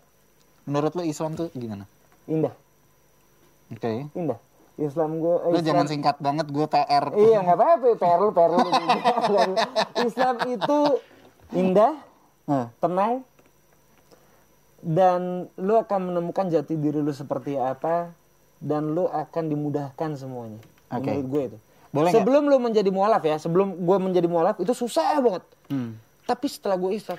Menurut 0.64 0.92
lu 0.94 1.04
Islam 1.04 1.36
tuh 1.36 1.54
gimana? 1.54 1.86
Indah. 2.26 2.54
Oke. 3.70 4.10
Indah. 4.12 4.40
Islam 4.76 5.24
gue 5.24 5.36
Lu 5.56 5.60
jangan 5.64 5.88
singkat 5.88 6.20
banget 6.20 6.52
gue 6.52 6.66
PR. 6.68 7.06
Iya 7.16 7.38
nggak 7.48 7.58
apa-apa, 7.58 7.88
perlu 7.96 8.30
perlu. 8.36 8.60
Islam 10.08 10.36
itu 10.52 10.80
indah, 11.56 11.96
tenang, 12.84 13.24
dan 14.84 15.48
lu 15.56 15.74
akan 15.80 16.12
menemukan 16.12 16.52
jati 16.52 16.76
diri 16.76 17.00
lu 17.00 17.16
seperti 17.16 17.56
apa, 17.56 18.12
dan 18.60 18.92
lu 18.92 19.08
akan 19.08 19.44
dimudahkan 19.48 20.20
semuanya. 20.20 20.60
Oke. 20.92 21.08
Menurut 21.08 21.28
gue 21.32 21.44
itu. 21.54 21.58
Boleh 21.96 22.12
sebelum 22.12 22.44
lu 22.52 22.60
menjadi 22.60 22.92
mualaf 22.92 23.24
ya, 23.24 23.40
sebelum 23.40 23.80
gue 23.80 23.98
menjadi 24.04 24.28
mualaf 24.28 24.60
itu 24.60 24.76
susah 24.76 25.24
banget. 25.24 25.44
hmm, 25.72 25.96
Tapi 26.28 26.46
setelah 26.52 26.76
gue 26.76 26.92
Islam, 26.92 27.16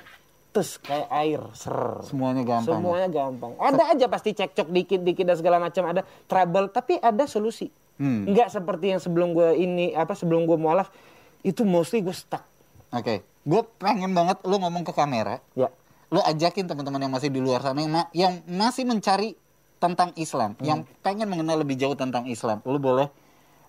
tes 0.57 0.81
kayak 0.81 1.09
air, 1.13 1.41
ser. 1.53 2.01
semuanya 2.03 2.41
gampang. 2.43 2.81
Semuanya 2.81 3.09
gampang. 3.09 3.53
Ada 3.55 3.93
aja 3.93 4.07
pasti 4.09 4.33
cekcok 4.33 4.73
dikit-dikit 4.73 5.23
dan 5.23 5.37
segala 5.37 5.61
macam 5.61 5.85
ada 5.85 6.01
trouble, 6.25 6.73
tapi 6.73 6.97
ada 6.97 7.29
solusi. 7.29 7.69
Hmm. 7.97 8.25
Enggak 8.25 8.49
seperti 8.49 8.91
yang 8.91 9.01
sebelum 9.01 9.33
gue 9.33 9.53
ini 9.55 9.93
apa 9.93 10.13
sebelum 10.13 10.45
gue 10.45 10.57
mualaf 10.57 10.89
itu 11.41 11.61
mostly 11.63 12.01
gue 12.01 12.13
stuck. 12.13 12.41
Oke. 12.89 13.21
Gue 13.45 13.63
pengen 13.77 14.11
banget 14.11 14.41
lu 14.43 14.57
ngomong 14.57 14.83
ke 14.83 14.91
kamera. 14.91 15.45
Ya. 15.53 15.69
Lu 16.09 16.19
ajakin 16.19 16.65
teman-teman 16.65 16.99
yang 16.99 17.13
masih 17.13 17.29
di 17.29 17.39
luar 17.39 17.61
sana 17.61 17.79
yang, 17.79 17.93
ma- 17.93 18.11
yang 18.11 18.33
masih 18.47 18.83
mencari 18.83 19.37
tentang 19.77 20.11
Islam, 20.15 20.57
Hmm. 20.57 20.65
yang 20.65 20.79
pengen 21.01 21.29
mengenal 21.29 21.61
lebih 21.61 21.77
jauh 21.77 21.93
tentang 21.93 22.25
Islam. 22.25 22.65
Lu 22.65 22.81
boleh 22.81 23.13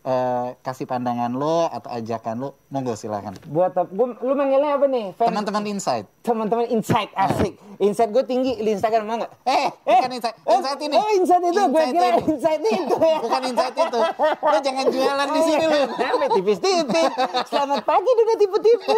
eh, 0.07 0.47
kasih 0.63 0.87
pandangan 0.87 1.35
lo 1.35 1.67
atau 1.67 1.91
ajakan 1.91 2.35
lo, 2.39 2.49
monggo 2.71 2.95
silakan. 2.95 3.35
Buat 3.51 3.75
gua, 3.91 4.15
lu 4.23 4.33
manggilnya 4.33 4.79
apa 4.79 4.85
nih? 4.87 5.11
Teman-teman 5.19 5.63
insight. 5.67 6.07
teman-teman 6.23 6.67
insight 6.67 7.07
asik. 7.15 7.55
Insight 7.79 8.11
gue 8.11 8.23
tinggi 8.27 8.59
di 8.59 8.75
Instagram 8.75 9.07
mau 9.07 9.15
nggak? 9.15 9.31
Eh, 9.47 9.67
bukan 9.87 10.11
insight. 10.11 10.35
Insight 10.43 10.79
ini. 10.83 10.95
Oh, 10.99 11.09
insight 11.15 11.43
itu. 11.43 11.61
Gue 11.71 11.85
kira 11.87 12.07
ini. 12.07 12.19
insight 12.35 12.61
itu 12.67 12.95
ya. 13.15 13.19
Bukan 13.23 13.41
insight 13.47 13.75
itu. 13.79 13.99
Lo 14.43 14.57
jangan 14.59 14.85
jualan 14.91 15.27
di 15.31 15.41
sini 15.47 15.65
lo. 15.71 15.79
Sampai 15.99 16.29
tipis-tipis. 16.35 17.11
Selamat 17.47 17.81
pagi 17.87 18.09
udah 18.11 18.37
tipu-tipu. 18.39 18.97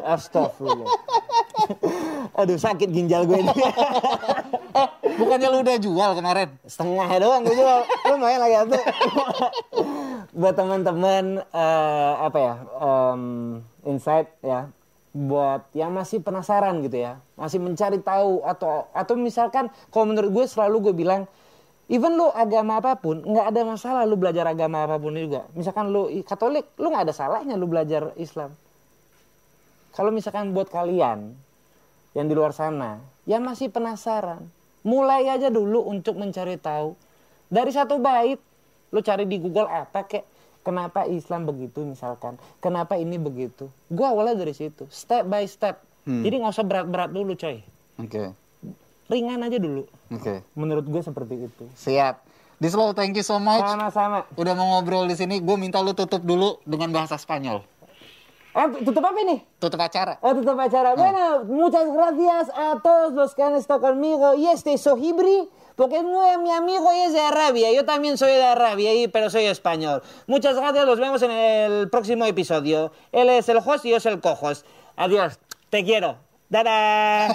Astagfirullah. 0.12 0.88
Aduh 2.36 2.56
sakit 2.60 2.88
ginjal 2.92 3.24
gue 3.24 3.40
ini. 3.40 3.52
Eh, 4.70 4.88
bukannya 5.18 5.48
lo 5.50 5.58
udah 5.66 5.76
jual 5.82 6.10
kemarin? 6.14 6.48
Setengah 6.62 7.08
doang 7.18 7.42
gue 7.42 7.56
jual. 7.58 7.80
Lumayan 8.06 8.40
lagi 8.40 8.56
tuh. 8.70 8.84
Buat 10.30 10.54
teman-teman 10.54 11.42
eh, 11.42 12.12
apa 12.22 12.38
ya? 12.38 12.54
em, 12.78 13.22
insight 13.86 14.30
ya. 14.44 14.70
Buat 15.10 15.66
yang 15.74 15.90
masih 15.90 16.22
penasaran 16.22 16.86
gitu 16.86 17.02
ya, 17.02 17.18
masih 17.34 17.58
mencari 17.58 17.98
tahu 17.98 18.46
atau 18.46 18.86
atau 18.94 19.18
misalkan 19.18 19.66
kalau 19.90 20.06
menurut 20.06 20.30
gue 20.30 20.46
selalu 20.46 20.86
gue 20.86 20.94
bilang 21.02 21.26
even 21.90 22.14
lu 22.14 22.30
agama 22.30 22.78
apa 22.78 22.94
pun 22.94 23.18
nggak 23.18 23.50
ada 23.50 23.60
masalah 23.66 24.06
lu 24.06 24.14
belajar 24.14 24.46
agama 24.46 24.86
apa 24.86 25.02
pun 25.02 25.10
juga. 25.18 25.50
Misalkan 25.58 25.90
lu 25.90 26.06
Katolik, 26.22 26.70
lu 26.78 26.94
nggak 26.94 27.10
ada 27.10 27.14
salahnya 27.14 27.58
lu 27.58 27.66
belajar 27.66 28.14
Islam. 28.22 28.54
Kalau 29.90 30.14
misalkan 30.14 30.54
buat 30.54 30.70
kalian 30.70 31.34
yang 32.14 32.26
di 32.30 32.34
luar 32.38 32.54
sana 32.54 33.02
yang 33.26 33.42
masih 33.42 33.66
penasaran, 33.66 34.46
mulai 34.82 35.28
aja 35.28 35.52
dulu 35.52 35.84
untuk 35.86 36.16
mencari 36.16 36.56
tahu 36.56 36.96
dari 37.50 37.70
satu 37.74 38.00
bait 38.00 38.40
lu 38.90 39.00
cari 39.04 39.24
di 39.28 39.36
Google 39.38 39.68
apa 39.68 40.06
kek 40.08 40.24
kenapa 40.64 41.06
Islam 41.06 41.46
begitu 41.46 41.84
misalkan 41.84 42.36
kenapa 42.58 42.96
ini 42.96 43.16
begitu 43.16 43.68
gua 43.92 44.12
awalnya 44.12 44.42
dari 44.44 44.52
situ 44.56 44.88
step 44.88 45.28
by 45.28 45.44
step 45.46 45.80
jadi 46.08 46.42
nggak 46.42 46.52
usah 46.56 46.66
berat-berat 46.66 47.10
dulu 47.12 47.36
coy 47.36 47.60
Oke. 48.00 48.32
ringan 49.12 49.44
aja 49.44 49.58
dulu 49.60 49.84
Oke. 50.10 50.42
menurut 50.56 50.86
gue 50.88 51.02
seperti 51.04 51.34
itu 51.46 51.64
Siap. 51.76 52.30
Dislow, 52.60 52.92
thank 52.92 53.16
you 53.16 53.24
so 53.24 53.40
much. 53.40 53.64
sama-sama 53.64 54.28
Udah 54.36 54.52
mau 54.52 54.68
ngobrol 54.76 55.08
di 55.08 55.16
sini. 55.16 55.40
Gue 55.40 55.56
minta 55.56 55.80
lu 55.80 55.96
tutup 55.96 56.20
dulu 56.20 56.60
dengan 56.68 56.92
bahasa 56.92 57.16
Spanyol. 57.16 57.64
Eh 58.54 58.84
tutup 59.58 59.80
acara. 59.80 60.18
Tutup 60.20 60.60
acara. 60.60 60.94
Bueno, 60.94 61.44
muchas 61.44 61.92
gracias 61.92 62.50
a 62.54 62.80
todos 62.82 63.12
los 63.12 63.34
que 63.34 63.42
han 63.42 63.54
estado 63.54 63.80
conmigo. 63.80 64.34
Y 64.34 64.46
este 64.46 64.76
Sohibri, 64.78 65.48
porque 65.76 65.98
es 65.98 66.04
mi 66.04 66.50
amigo 66.50 66.92
y 66.92 67.00
es 67.00 67.12
de 67.12 67.20
Arabia. 67.20 67.72
Yo 67.72 67.84
también 67.84 68.18
soy 68.18 68.32
de 68.32 68.44
Arabia, 68.44 68.94
y, 68.94 69.08
pero 69.08 69.30
soy 69.30 69.44
español. 69.44 70.02
Muchas 70.26 70.56
gracias, 70.56 70.86
nos 70.86 70.98
vemos 70.98 71.22
en 71.22 71.30
el 71.30 71.90
próximo 71.90 72.24
episodio. 72.24 72.92
Él 73.12 73.28
es 73.28 73.48
el 73.48 73.58
host 73.58 73.84
y 73.84 73.90
yo 73.90 74.00
soy 74.00 74.12
el 74.12 74.20
cojos. 74.20 74.64
Adiós, 74.96 75.38
te 75.70 75.84
quiero. 75.84 76.29
Dadah. 76.50 77.30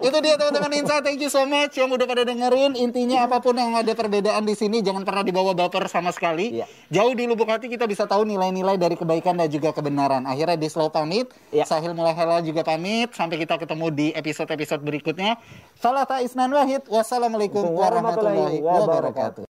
Itu 0.08 0.16
dia 0.24 0.40
teman-teman 0.40 0.72
Insa, 0.80 1.04
thank 1.04 1.20
you 1.20 1.28
so 1.28 1.44
much 1.44 1.76
yang 1.76 1.92
udah 1.92 2.08
pada 2.08 2.24
dengerin. 2.24 2.72
Intinya 2.72 3.28
apa 3.28 3.36
pun 3.44 3.52
yang 3.52 3.76
ada 3.76 3.92
perbedaan 3.92 4.48
di 4.48 4.56
sini 4.56 4.80
jangan 4.80 5.04
pernah 5.04 5.20
dibawa 5.20 5.52
baper 5.52 5.84
sama 5.92 6.08
sekali. 6.08 6.56
Iya. 6.56 6.66
Jauh 6.88 7.12
di 7.12 7.28
lubuk 7.28 7.44
hati 7.44 7.68
kita 7.68 7.84
bisa 7.84 8.08
tahu 8.08 8.24
nilai-nilai 8.24 8.80
dari 8.80 8.96
kebaikan 8.96 9.36
dan 9.36 9.52
juga 9.52 9.76
kebenaran. 9.76 10.24
Akhirnya 10.24 10.56
di 10.56 10.72
slow 10.72 10.88
pamit, 10.88 11.28
Iya. 11.52 11.68
Sahil 11.68 11.92
mulai 11.92 12.16
halal 12.16 12.40
juga 12.40 12.64
pamit. 12.64 13.12
Sampai 13.12 13.36
kita 13.44 13.60
ketemu 13.60 13.92
di 13.92 14.06
episode-episode 14.16 14.80
berikutnya. 14.80 15.36
Salah 15.76 16.08
Isnan 16.24 16.56
Wahid. 16.56 16.88
Wassalamualaikum 16.88 17.76
Warahmatullahi 17.76 18.64
wabarakatuh. 18.64 19.55